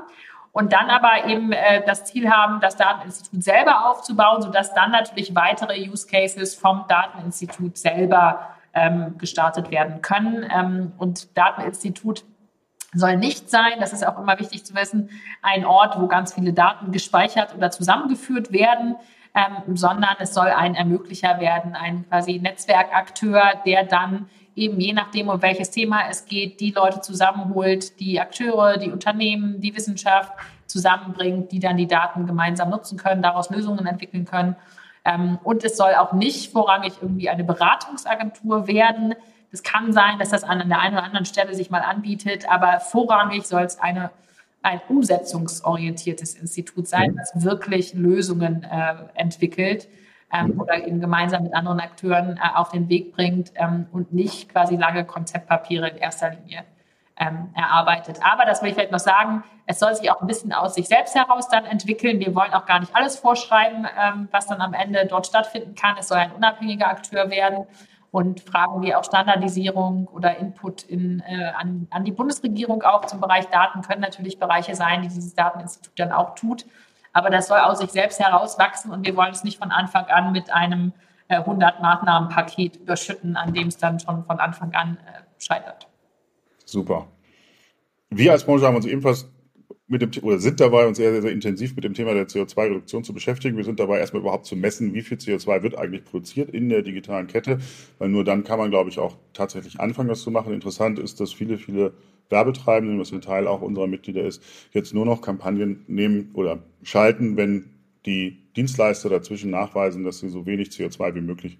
und 0.51 0.73
dann 0.73 0.89
aber 0.89 1.25
eben 1.27 1.51
äh, 1.51 1.83
das 1.85 2.05
Ziel 2.05 2.29
haben, 2.29 2.59
das 2.61 2.75
Dateninstitut 2.77 3.43
selber 3.43 3.89
aufzubauen, 3.89 4.41
sodass 4.41 4.73
dann 4.73 4.91
natürlich 4.91 5.35
weitere 5.35 5.89
Use 5.89 6.07
Cases 6.07 6.55
vom 6.55 6.85
Dateninstitut 6.87 7.77
selber 7.77 8.55
ähm, 8.73 9.17
gestartet 9.17 9.71
werden 9.71 10.01
können. 10.01 10.45
Ähm, 10.51 10.93
und 10.97 11.37
Dateninstitut 11.37 12.23
soll 12.93 13.17
nicht 13.17 13.49
sein, 13.49 13.73
das 13.79 13.93
ist 13.93 14.05
auch 14.05 14.19
immer 14.19 14.39
wichtig 14.39 14.65
zu 14.65 14.73
wissen, 14.75 15.09
ein 15.41 15.65
Ort, 15.65 15.99
wo 15.99 16.07
ganz 16.07 16.33
viele 16.33 16.53
Daten 16.53 16.91
gespeichert 16.91 17.55
oder 17.55 17.71
zusammengeführt 17.71 18.51
werden, 18.51 18.95
ähm, 19.35 19.75
sondern 19.75 20.15
es 20.19 20.33
soll 20.33 20.47
ein 20.47 20.75
Ermöglicher 20.75 21.39
werden, 21.39 21.75
ein 21.75 22.07
quasi 22.07 22.39
Netzwerkakteur, 22.39 23.53
der 23.65 23.83
dann 23.83 24.27
eben 24.55 24.79
je 24.79 24.93
nachdem, 24.93 25.29
um 25.29 25.41
welches 25.41 25.71
Thema 25.71 26.09
es 26.09 26.25
geht, 26.25 26.59
die 26.59 26.71
Leute 26.71 27.01
zusammenholt, 27.01 27.99
die 27.99 28.19
Akteure, 28.19 28.77
die 28.77 28.91
Unternehmen, 28.91 29.61
die 29.61 29.75
Wissenschaft 29.75 30.33
zusammenbringt, 30.65 31.51
die 31.51 31.59
dann 31.59 31.77
die 31.77 31.87
Daten 31.87 32.25
gemeinsam 32.25 32.69
nutzen 32.69 32.97
können, 32.97 33.21
daraus 33.21 33.49
Lösungen 33.49 33.85
entwickeln 33.85 34.25
können. 34.25 34.55
Ähm, 35.05 35.39
und 35.43 35.63
es 35.63 35.77
soll 35.77 35.95
auch 35.95 36.13
nicht 36.13 36.51
vorrangig 36.51 36.93
irgendwie 37.01 37.29
eine 37.29 37.43
Beratungsagentur 37.43 38.67
werden. 38.67 39.15
Es 39.51 39.63
kann 39.63 39.93
sein, 39.93 40.19
dass 40.19 40.29
das 40.29 40.43
an 40.43 40.67
der 40.67 40.79
einen 40.79 40.95
oder 40.95 41.03
anderen 41.03 41.25
Stelle 41.25 41.53
sich 41.53 41.69
mal 41.69 41.81
anbietet, 41.81 42.49
aber 42.49 42.79
vorrangig 42.79 43.45
soll 43.45 43.63
es 43.63 43.79
eine, 43.79 44.11
ein 44.61 44.81
umsetzungsorientiertes 44.89 46.35
Institut 46.35 46.87
sein, 46.87 47.15
das 47.15 47.43
wirklich 47.43 47.93
Lösungen 47.93 48.63
äh, 48.63 48.95
entwickelt 49.15 49.87
ähm, 50.31 50.59
oder 50.59 50.85
eben 50.85 50.99
gemeinsam 50.99 51.43
mit 51.43 51.53
anderen 51.53 51.79
Akteuren 51.79 52.37
äh, 52.37 52.55
auf 52.55 52.69
den 52.69 52.89
Weg 52.89 53.13
bringt 53.13 53.51
ähm, 53.55 53.87
und 53.91 54.13
nicht 54.13 54.49
quasi 54.49 54.75
lange 54.75 55.05
Konzeptpapiere 55.05 55.89
in 55.89 55.97
erster 55.97 56.31
Linie 56.31 56.63
ähm, 57.19 57.49
erarbeitet. 57.55 58.19
Aber 58.23 58.45
das 58.45 58.61
will 58.61 58.69
ich 58.69 58.75
vielleicht 58.75 58.91
noch 58.91 58.99
sagen, 58.99 59.43
es 59.65 59.79
soll 59.79 59.93
sich 59.95 60.09
auch 60.09 60.21
ein 60.21 60.27
bisschen 60.27 60.53
aus 60.53 60.75
sich 60.75 60.87
selbst 60.87 61.15
heraus 61.15 61.49
dann 61.49 61.65
entwickeln. 61.65 62.19
Wir 62.19 62.33
wollen 62.33 62.53
auch 62.53 62.65
gar 62.65 62.79
nicht 62.79 62.95
alles 62.95 63.17
vorschreiben, 63.17 63.87
ähm, 63.99 64.29
was 64.31 64.47
dann 64.47 64.61
am 64.61 64.73
Ende 64.73 65.05
dort 65.05 65.27
stattfinden 65.27 65.75
kann. 65.75 65.95
Es 65.99 66.07
soll 66.07 66.17
ein 66.17 66.31
unabhängiger 66.31 66.87
Akteur 66.87 67.29
werden. 67.29 67.65
Und 68.11 68.41
Fragen 68.41 68.81
wie 68.81 68.95
auch 68.95 69.03
Standardisierung 69.03 70.07
oder 70.07 70.37
Input 70.37 70.83
in, 70.83 71.21
äh, 71.27 71.51
an, 71.55 71.87
an 71.91 72.05
die 72.05 72.11
Bundesregierung 72.11 72.81
auch 72.81 73.05
zum 73.05 73.21
Bereich 73.21 73.47
Daten 73.49 73.81
können 73.81 74.01
natürlich 74.01 74.39
Bereiche 74.39 74.73
sein, 74.73 75.03
die 75.03 75.09
dieses 75.09 75.35
Dateninstitut 75.35 75.93
dann 75.97 76.11
auch 76.11 76.33
tut. 76.33 76.65
Aber 77.13 77.29
das 77.29 77.47
soll 77.47 77.59
aus 77.59 77.79
sich 77.79 77.91
selbst 77.91 78.19
herauswachsen 78.19 78.91
und 78.91 79.05
wir 79.05 79.15
wollen 79.15 79.31
es 79.31 79.43
nicht 79.43 79.59
von 79.59 79.71
Anfang 79.71 80.05
an 80.05 80.31
mit 80.31 80.51
einem 80.51 80.93
100 81.27 81.77
äh, 81.77 81.81
Maßnahmenpaket 81.81 82.77
überschütten, 82.77 83.35
an 83.35 83.53
dem 83.53 83.67
es 83.67 83.77
dann 83.77 83.99
schon 83.99 84.25
von 84.25 84.39
Anfang 84.39 84.73
an 84.73 84.97
äh, 84.97 85.21
scheitert. 85.37 85.87
Super. 86.65 87.07
Wir 88.09 88.31
als 88.31 88.43
Branche 88.43 88.65
haben 88.65 88.75
uns 88.75 88.85
ebenfalls 88.85 89.29
mit 89.89 90.03
dem 90.03 90.23
oder 90.23 90.37
sind 90.39 90.59
dabei, 90.59 90.87
uns 90.87 90.97
sehr, 90.97 91.11
sehr, 91.11 91.23
sehr 91.23 91.31
intensiv 91.31 91.75
mit 91.75 91.83
dem 91.83 91.95
Thema 91.95 92.13
der 92.13 92.27
CO2-Reduktion 92.27 93.03
zu 93.03 93.11
beschäftigen. 93.11 93.57
Wir 93.57 93.63
sind 93.63 93.79
dabei, 93.79 93.97
erstmal 93.97 94.21
überhaupt 94.21 94.45
zu 94.45 94.55
messen, 94.55 94.93
wie 94.93 95.01
viel 95.01 95.17
CO2 95.17 95.63
wird 95.63 95.77
eigentlich 95.77 96.05
produziert 96.05 96.51
in 96.51 96.69
der 96.69 96.83
digitalen 96.83 97.25
Kette, 97.25 97.57
weil 97.97 98.09
nur 98.09 98.23
dann 98.23 98.43
kann 98.43 98.59
man, 98.59 98.69
glaube 98.69 98.91
ich, 98.91 98.99
auch 98.99 99.17
tatsächlich 99.33 99.79
anfangen, 99.79 100.07
das 100.07 100.21
zu 100.21 100.29
machen. 100.29 100.53
Interessant 100.53 100.99
ist, 100.99 101.19
dass 101.19 101.33
viele, 101.33 101.57
viele 101.57 101.93
Werbetreibenden, 102.29 102.99
was 102.99 103.11
ein 103.11 103.21
Teil 103.21 103.47
auch 103.47 103.61
unserer 103.61 103.87
Mitglieder 103.87 104.23
ist, 104.23 104.43
jetzt 104.71 104.93
nur 104.93 105.05
noch 105.05 105.21
Kampagnen 105.21 105.83
nehmen 105.87 106.29
oder 106.35 106.59
schalten, 106.83 107.35
wenn 107.35 107.71
die 108.05 108.37
Dienstleister 108.55 109.09
dazwischen 109.09 109.49
nachweisen, 109.49 110.03
dass 110.03 110.19
sie 110.19 110.29
so 110.29 110.45
wenig 110.45 110.69
CO2 110.69 111.15
wie 111.15 111.21
möglich 111.21 111.57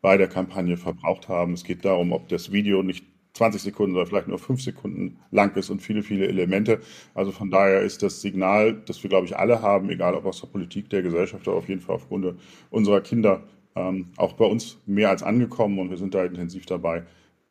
bei 0.00 0.16
der 0.16 0.28
Kampagne 0.28 0.76
verbraucht 0.76 1.28
haben. 1.28 1.52
Es 1.54 1.64
geht 1.64 1.84
darum, 1.84 2.12
ob 2.12 2.28
das 2.28 2.52
Video 2.52 2.82
nicht 2.84 3.04
20 3.34 3.62
Sekunden 3.62 3.96
oder 3.96 4.06
vielleicht 4.06 4.28
nur 4.28 4.38
5 4.38 4.62
Sekunden 4.62 5.18
lang 5.30 5.56
ist 5.56 5.70
und 5.70 5.80
viele, 5.80 6.02
viele 6.02 6.26
Elemente. 6.26 6.80
Also 7.14 7.32
von 7.32 7.50
daher 7.50 7.80
ist 7.80 8.02
das 8.02 8.20
Signal, 8.20 8.82
das 8.86 9.02
wir, 9.02 9.08
glaube 9.08 9.26
ich, 9.26 9.36
alle 9.36 9.62
haben, 9.62 9.90
egal 9.90 10.14
ob 10.14 10.26
aus 10.26 10.40
der 10.40 10.48
Politik, 10.48 10.90
der 10.90 11.02
Gesellschaft 11.02 11.48
oder 11.48 11.56
auf 11.56 11.68
jeden 11.68 11.80
Fall 11.80 11.96
aufgrund 11.96 12.34
unserer 12.70 13.00
Kinder, 13.00 13.42
ähm, 13.74 14.08
auch 14.16 14.34
bei 14.34 14.44
uns 14.44 14.78
mehr 14.86 15.08
als 15.08 15.22
angekommen 15.22 15.78
und 15.78 15.90
wir 15.90 15.96
sind 15.96 16.14
da 16.14 16.24
intensiv 16.24 16.66
dabei, 16.66 17.04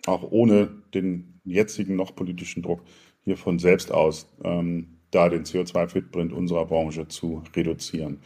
auch 0.06 0.32
ohne 0.32 0.70
den 0.94 1.40
jetzigen 1.44 1.96
noch 1.96 2.16
politischen 2.16 2.62
Druck 2.62 2.84
hier 3.24 3.38
von 3.38 3.60
selbst 3.60 3.92
aus 3.92 4.28
ähm, 4.44 4.98
da 5.12 5.30
den 5.30 5.44
CO2-Footprint 5.44 6.32
unserer 6.34 6.66
Branche 6.66 7.08
zu 7.08 7.44
reduzieren. 7.56 8.20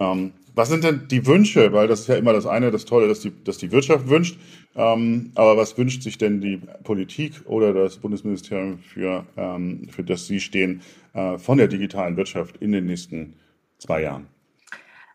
Ähm, 0.00 0.32
was 0.54 0.68
sind 0.68 0.84
denn 0.84 1.08
die 1.08 1.26
Wünsche? 1.26 1.72
Weil 1.72 1.88
das 1.88 2.00
ist 2.00 2.08
ja 2.08 2.16
immer 2.16 2.32
das 2.32 2.46
eine, 2.46 2.70
das 2.70 2.84
Tolle, 2.84 3.08
dass 3.08 3.20
die, 3.20 3.32
dass 3.44 3.58
die 3.58 3.72
Wirtschaft 3.72 4.08
wünscht. 4.08 4.38
Ähm, 4.76 5.32
aber 5.34 5.56
was 5.56 5.78
wünscht 5.78 6.02
sich 6.02 6.18
denn 6.18 6.40
die 6.40 6.56
Politik 6.82 7.42
oder 7.46 7.72
das 7.72 7.98
Bundesministerium 7.98 8.78
für, 8.78 9.24
ähm, 9.36 9.88
für 9.88 10.02
das 10.02 10.26
Sie 10.26 10.40
stehen, 10.40 10.82
äh, 11.12 11.38
von 11.38 11.58
der 11.58 11.68
digitalen 11.68 12.16
Wirtschaft 12.16 12.56
in 12.56 12.72
den 12.72 12.86
nächsten 12.86 13.34
zwei 13.78 14.02
Jahren? 14.02 14.26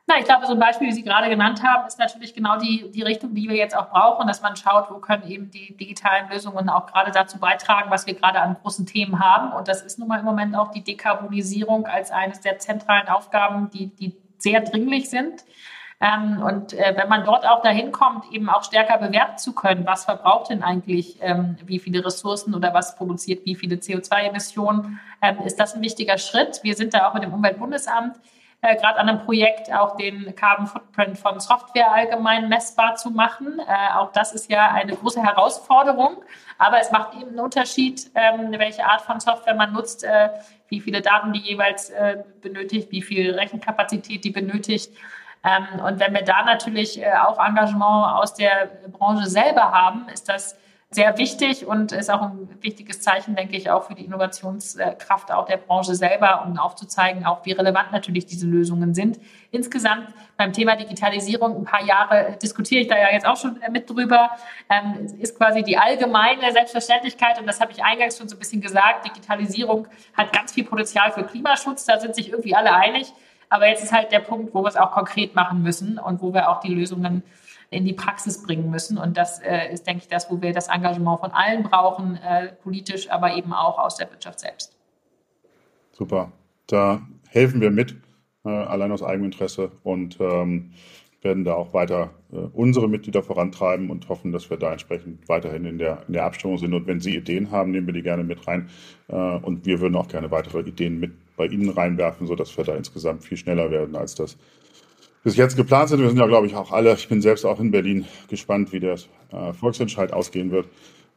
Na, 0.09 0.15
ich 0.17 0.25
glaube, 0.25 0.47
so 0.47 0.53
ein 0.53 0.59
Beispiel, 0.59 0.87
wie 0.87 0.93
Sie 0.93 1.03
gerade 1.03 1.29
genannt 1.29 1.61
haben, 1.61 1.85
ist 1.85 1.99
natürlich 1.99 2.33
genau 2.33 2.57
die, 2.57 2.89
die 2.89 3.03
Richtung, 3.03 3.35
die 3.35 3.47
wir 3.47 3.55
jetzt 3.55 3.77
auch 3.77 3.91
brauchen, 3.91 4.27
dass 4.27 4.41
man 4.41 4.55
schaut, 4.55 4.89
wo 4.89 4.95
können 4.95 5.29
eben 5.29 5.51
die 5.51 5.77
digitalen 5.77 6.27
Lösungen 6.31 6.67
auch 6.67 6.87
gerade 6.87 7.11
dazu 7.11 7.37
beitragen, 7.37 7.91
was 7.91 8.07
wir 8.07 8.15
gerade 8.15 8.39
an 8.41 8.55
großen 8.59 8.87
Themen 8.87 9.19
haben. 9.19 9.53
Und 9.53 9.67
das 9.67 9.83
ist 9.83 9.99
nun 9.99 10.07
mal 10.07 10.19
im 10.19 10.25
Moment 10.25 10.55
auch 10.55 10.71
die 10.71 10.83
Dekarbonisierung 10.83 11.85
als 11.85 12.09
eines 12.09 12.39
der 12.39 12.57
zentralen 12.57 13.07
Aufgaben, 13.07 13.69
die, 13.69 13.87
die 13.87 14.15
sehr 14.39 14.61
dringlich 14.61 15.11
sind. 15.11 15.43
Ähm, 16.01 16.41
und 16.41 16.73
äh, 16.73 16.93
wenn 16.95 17.09
man 17.09 17.25
dort 17.25 17.45
auch 17.45 17.61
dahin 17.61 17.91
kommt, 17.91 18.31
eben 18.31 18.49
auch 18.49 18.63
stärker 18.63 18.97
bewerten 18.97 19.37
zu 19.37 19.53
können, 19.53 19.85
was 19.85 20.05
verbraucht 20.05 20.49
denn 20.49 20.63
eigentlich 20.63 21.17
ähm, 21.21 21.57
wie 21.65 21.79
viele 21.79 22.05
Ressourcen 22.05 22.55
oder 22.55 22.73
was 22.73 22.95
produziert 22.95 23.45
wie 23.45 23.55
viele 23.55 23.75
CO2-Emissionen, 23.75 24.99
ähm, 25.21 25.39
ist 25.45 25.59
das 25.59 25.75
ein 25.75 25.81
wichtiger 25.81 26.17
Schritt. 26.17 26.61
Wir 26.63 26.75
sind 26.75 26.93
da 26.93 27.09
auch 27.09 27.13
mit 27.13 27.23
dem 27.23 27.33
Umweltbundesamt 27.33 28.15
äh, 28.61 28.75
gerade 28.75 28.99
an 28.99 29.09
einem 29.09 29.19
Projekt, 29.25 29.71
auch 29.73 29.95
den 29.95 30.35
Carbon 30.35 30.67
Footprint 30.67 31.17
von 31.17 31.39
Software 31.39 31.91
allgemein 31.91 32.49
messbar 32.49 32.95
zu 32.95 33.09
machen. 33.09 33.59
Äh, 33.59 33.97
auch 33.97 34.11
das 34.11 34.33
ist 34.33 34.49
ja 34.49 34.71
eine 34.71 34.95
große 34.95 35.21
Herausforderung, 35.21 36.17
aber 36.57 36.79
es 36.79 36.91
macht 36.91 37.13
eben 37.15 37.29
einen 37.29 37.39
Unterschied, 37.39 38.11
ähm, 38.15 38.51
welche 38.57 38.85
Art 38.85 39.01
von 39.01 39.19
Software 39.19 39.55
man 39.55 39.73
nutzt, 39.73 40.03
äh, 40.03 40.29
wie 40.67 40.81
viele 40.81 41.01
Daten 41.01 41.31
die 41.33 41.39
jeweils 41.39 41.89
äh, 41.89 42.23
benötigt, 42.41 42.91
wie 42.91 43.01
viel 43.01 43.31
Rechenkapazität 43.31 44.23
die 44.23 44.31
benötigt. 44.31 44.91
Ähm, 45.43 45.79
und 45.79 45.99
wenn 45.99 46.13
wir 46.13 46.23
da 46.23 46.43
natürlich 46.43 47.01
äh, 47.01 47.11
auch 47.13 47.39
Engagement 47.39 48.17
aus 48.17 48.33
der 48.33 48.69
Branche 48.91 49.27
selber 49.27 49.71
haben, 49.71 50.09
ist 50.09 50.27
das 50.27 50.57
sehr 50.91 51.19
wichtig 51.19 51.67
und 51.67 51.91
ist 51.91 52.09
auch 52.09 52.23
ein 52.23 52.49
wichtiges 52.61 52.99
Zeichen, 52.99 53.35
denke 53.35 53.55
ich, 53.55 53.69
auch 53.69 53.83
für 53.83 53.93
die 53.93 54.05
Innovationskraft 54.05 55.31
auch 55.31 55.45
der 55.45 55.57
Branche 55.57 55.93
selber, 55.93 56.43
um 56.43 56.57
aufzuzeigen, 56.57 57.27
auch 57.27 57.45
wie 57.45 57.51
relevant 57.51 57.91
natürlich 57.91 58.25
diese 58.25 58.47
Lösungen 58.47 58.95
sind. 58.95 59.19
Insgesamt 59.51 60.07
beim 60.35 60.51
Thema 60.51 60.75
Digitalisierung, 60.75 61.57
ein 61.57 61.63
paar 61.63 61.83
Jahre 61.83 62.37
diskutiere 62.41 62.81
ich 62.81 62.87
da 62.87 62.97
ja 62.97 63.11
jetzt 63.11 63.27
auch 63.27 63.37
schon 63.37 63.59
mit 63.71 63.87
drüber, 63.87 64.31
ähm, 64.67 65.05
ist 65.19 65.37
quasi 65.37 65.61
die 65.61 65.77
allgemeine 65.77 66.51
Selbstverständlichkeit, 66.51 67.39
und 67.39 67.45
das 67.45 67.61
habe 67.61 67.71
ich 67.71 67.83
eingangs 67.83 68.17
schon 68.17 68.27
so 68.27 68.35
ein 68.35 68.39
bisschen 68.39 68.61
gesagt, 68.61 69.05
Digitalisierung 69.05 69.87
hat 70.17 70.33
ganz 70.33 70.53
viel 70.53 70.63
Potenzial 70.63 71.11
für 71.11 71.23
Klimaschutz, 71.23 71.85
da 71.85 71.99
sind 71.99 72.15
sich 72.15 72.31
irgendwie 72.31 72.55
alle 72.55 72.73
einig. 72.73 73.13
Aber 73.49 73.67
jetzt 73.67 73.83
ist 73.83 73.91
halt 73.91 74.11
der 74.11 74.19
Punkt, 74.19 74.53
wo 74.53 74.63
wir 74.63 74.67
es 74.67 74.75
auch 74.75 74.91
konkret 74.91 75.35
machen 75.35 75.63
müssen 75.63 75.97
und 75.97 76.21
wo 76.21 76.33
wir 76.33 76.49
auch 76.49 76.59
die 76.59 76.73
Lösungen 76.73 77.23
in 77.71 77.85
die 77.85 77.93
Praxis 77.93 78.41
bringen 78.41 78.69
müssen. 78.69 78.97
Und 78.97 79.17
das 79.17 79.39
äh, 79.39 79.71
ist, 79.71 79.85
denke 79.85 80.03
ich, 80.03 80.07
das, 80.07 80.31
wo 80.31 80.41
wir 80.41 80.53
das 80.53 80.67
Engagement 80.67 81.19
von 81.19 81.31
allen 81.31 81.63
brauchen, 81.63 82.17
äh, 82.17 82.53
politisch, 82.63 83.09
aber 83.09 83.35
eben 83.35 83.53
auch 83.53 83.77
aus 83.77 83.97
der 83.97 84.09
Wirtschaft 84.09 84.39
selbst. 84.39 84.75
Super. 85.91 86.31
Da 86.67 87.01
helfen 87.27 87.61
wir 87.61 87.71
mit, 87.71 87.95
äh, 88.45 88.49
allein 88.49 88.91
aus 88.91 89.03
Eigeninteresse 89.03 89.71
und 89.83 90.19
ähm, 90.19 90.71
werden 91.21 91.43
da 91.43 91.53
auch 91.53 91.73
weiter 91.73 92.11
äh, 92.31 92.37
unsere 92.53 92.87
Mitglieder 92.87 93.21
vorantreiben 93.21 93.89
und 93.89 94.07
hoffen, 94.09 94.31
dass 94.31 94.49
wir 94.49 94.57
da 94.57 94.71
entsprechend 94.71 95.27
weiterhin 95.27 95.65
in 95.65 95.77
der, 95.77 96.03
in 96.07 96.13
der 96.13 96.25
Abstimmung 96.25 96.57
sind. 96.57 96.73
Und 96.73 96.87
wenn 96.87 97.01
Sie 97.01 97.15
Ideen 97.15 97.51
haben, 97.51 97.71
nehmen 97.71 97.87
wir 97.87 97.93
die 97.93 98.03
gerne 98.03 98.23
mit 98.23 98.47
rein. 98.47 98.69
Äh, 99.09 99.15
und 99.15 99.65
wir 99.65 99.79
würden 99.79 99.95
auch 99.95 100.07
gerne 100.07 100.31
weitere 100.31 100.61
Ideen 100.61 100.99
mit 100.99 101.11
bei 101.39 101.47
Ihnen 101.47 101.69
reinwerfen, 101.69 102.27
sodass 102.27 102.55
wir 102.57 102.65
da 102.65 102.75
insgesamt 102.75 103.23
viel 103.23 103.37
schneller 103.37 103.71
werden, 103.71 103.95
als 103.95 104.13
das 104.13 104.37
bis 105.23 105.37
jetzt 105.37 105.55
geplant 105.55 105.89
sind. 105.89 106.01
Wir 106.01 106.09
sind 106.09 106.19
ja, 106.19 106.27
glaube 106.27 106.47
ich, 106.47 106.55
auch 106.55 106.71
alle, 106.71 106.93
ich 106.93 107.07
bin 107.07 107.21
selbst 107.21 107.45
auch 107.45 107.61
in 107.61 107.71
Berlin 107.71 108.05
gespannt, 108.29 108.73
wie 108.73 108.81
der 108.81 108.97
äh, 109.31 109.53
Volksentscheid 109.53 110.11
ausgehen 110.11 110.51
wird 110.51 110.67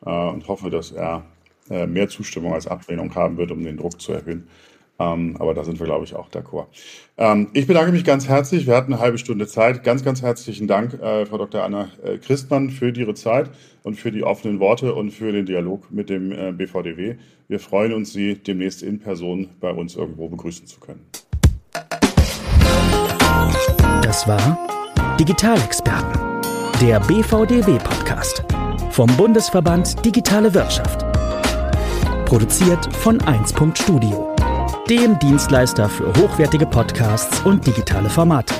äh, 0.06 0.11
und 0.11 0.46
hoffe, 0.46 0.70
dass 0.70 0.92
er 0.92 1.24
äh, 1.70 1.87
mehr 1.88 2.08
Zustimmung 2.08 2.54
als 2.54 2.68
Ablehnung 2.68 3.12
haben 3.16 3.37
wird, 3.37 3.50
um 3.50 3.64
den 3.64 3.76
Druck 3.76 4.00
zu 4.00 4.12
erhöhen. 4.12 4.46
Ähm, 5.02 5.36
aber 5.38 5.54
da 5.54 5.64
sind 5.64 5.78
wir, 5.80 5.86
glaube 5.86 6.04
ich, 6.04 6.14
auch 6.14 6.28
d'accord. 6.30 6.66
Ähm, 7.18 7.48
ich 7.52 7.66
bedanke 7.66 7.92
mich 7.92 8.04
ganz 8.04 8.28
herzlich. 8.28 8.66
Wir 8.66 8.76
hatten 8.76 8.92
eine 8.92 9.02
halbe 9.02 9.18
Stunde 9.18 9.46
Zeit. 9.46 9.82
Ganz, 9.84 10.04
ganz 10.04 10.22
herzlichen 10.22 10.66
Dank, 10.66 10.94
äh, 10.94 11.26
Frau 11.26 11.38
Dr. 11.38 11.64
Anna 11.64 11.88
äh, 12.04 12.18
Christmann, 12.18 12.70
für 12.70 12.90
Ihre 12.90 13.14
Zeit 13.14 13.50
und 13.82 13.94
für 13.94 14.12
die 14.12 14.22
offenen 14.22 14.60
Worte 14.60 14.94
und 14.94 15.10
für 15.10 15.32
den 15.32 15.46
Dialog 15.46 15.90
mit 15.90 16.08
dem 16.08 16.32
äh, 16.32 16.52
BVDW. 16.52 17.16
Wir 17.48 17.60
freuen 17.60 17.92
uns, 17.92 18.12
Sie 18.12 18.36
demnächst 18.36 18.82
in 18.82 19.00
Person 19.00 19.48
bei 19.60 19.72
uns 19.72 19.96
irgendwo 19.96 20.28
begrüßen 20.28 20.66
zu 20.66 20.78
können. 20.80 21.04
Das 24.02 24.28
war 24.28 24.58
Digitalexperten, 25.18 26.20
der 26.80 27.00
BVDW-Podcast 27.00 28.44
vom 28.90 29.08
Bundesverband 29.16 30.04
Digitale 30.04 30.52
Wirtschaft. 30.52 31.04
Produziert 32.26 32.94
von 32.96 33.20
1. 33.20 33.54
Studio, 33.74 34.34
dem 34.88 35.18
Dienstleister 35.18 35.88
für 35.88 36.09
hochwertige 36.14 36.66
Podcasts 36.66 37.40
und 37.42 37.66
digitale 37.66 38.11
Formate. 38.11 38.55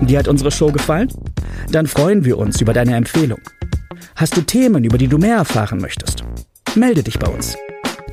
Dir 0.00 0.20
hat 0.20 0.28
unsere 0.28 0.50
Show 0.50 0.70
gefallen? 0.70 1.08
Dann 1.70 1.86
freuen 1.86 2.24
wir 2.24 2.38
uns 2.38 2.60
über 2.60 2.72
deine 2.72 2.94
Empfehlung. 2.94 3.40
Hast 4.14 4.36
du 4.36 4.42
Themen, 4.42 4.84
über 4.84 4.96
die 4.96 5.08
du 5.08 5.18
mehr 5.18 5.36
erfahren 5.36 5.80
möchtest? 5.80 6.24
Melde 6.76 7.02
dich 7.02 7.18
bei 7.18 7.28
uns. 7.28 7.56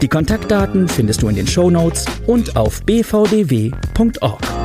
Die 0.01 0.07
Kontaktdaten 0.07 0.87
findest 0.87 1.21
du 1.21 1.29
in 1.29 1.35
den 1.35 1.47
Show 1.47 1.69
Notes 1.69 2.05
und 2.27 2.57
auf 2.57 2.83
bvdw.org. 2.83 4.64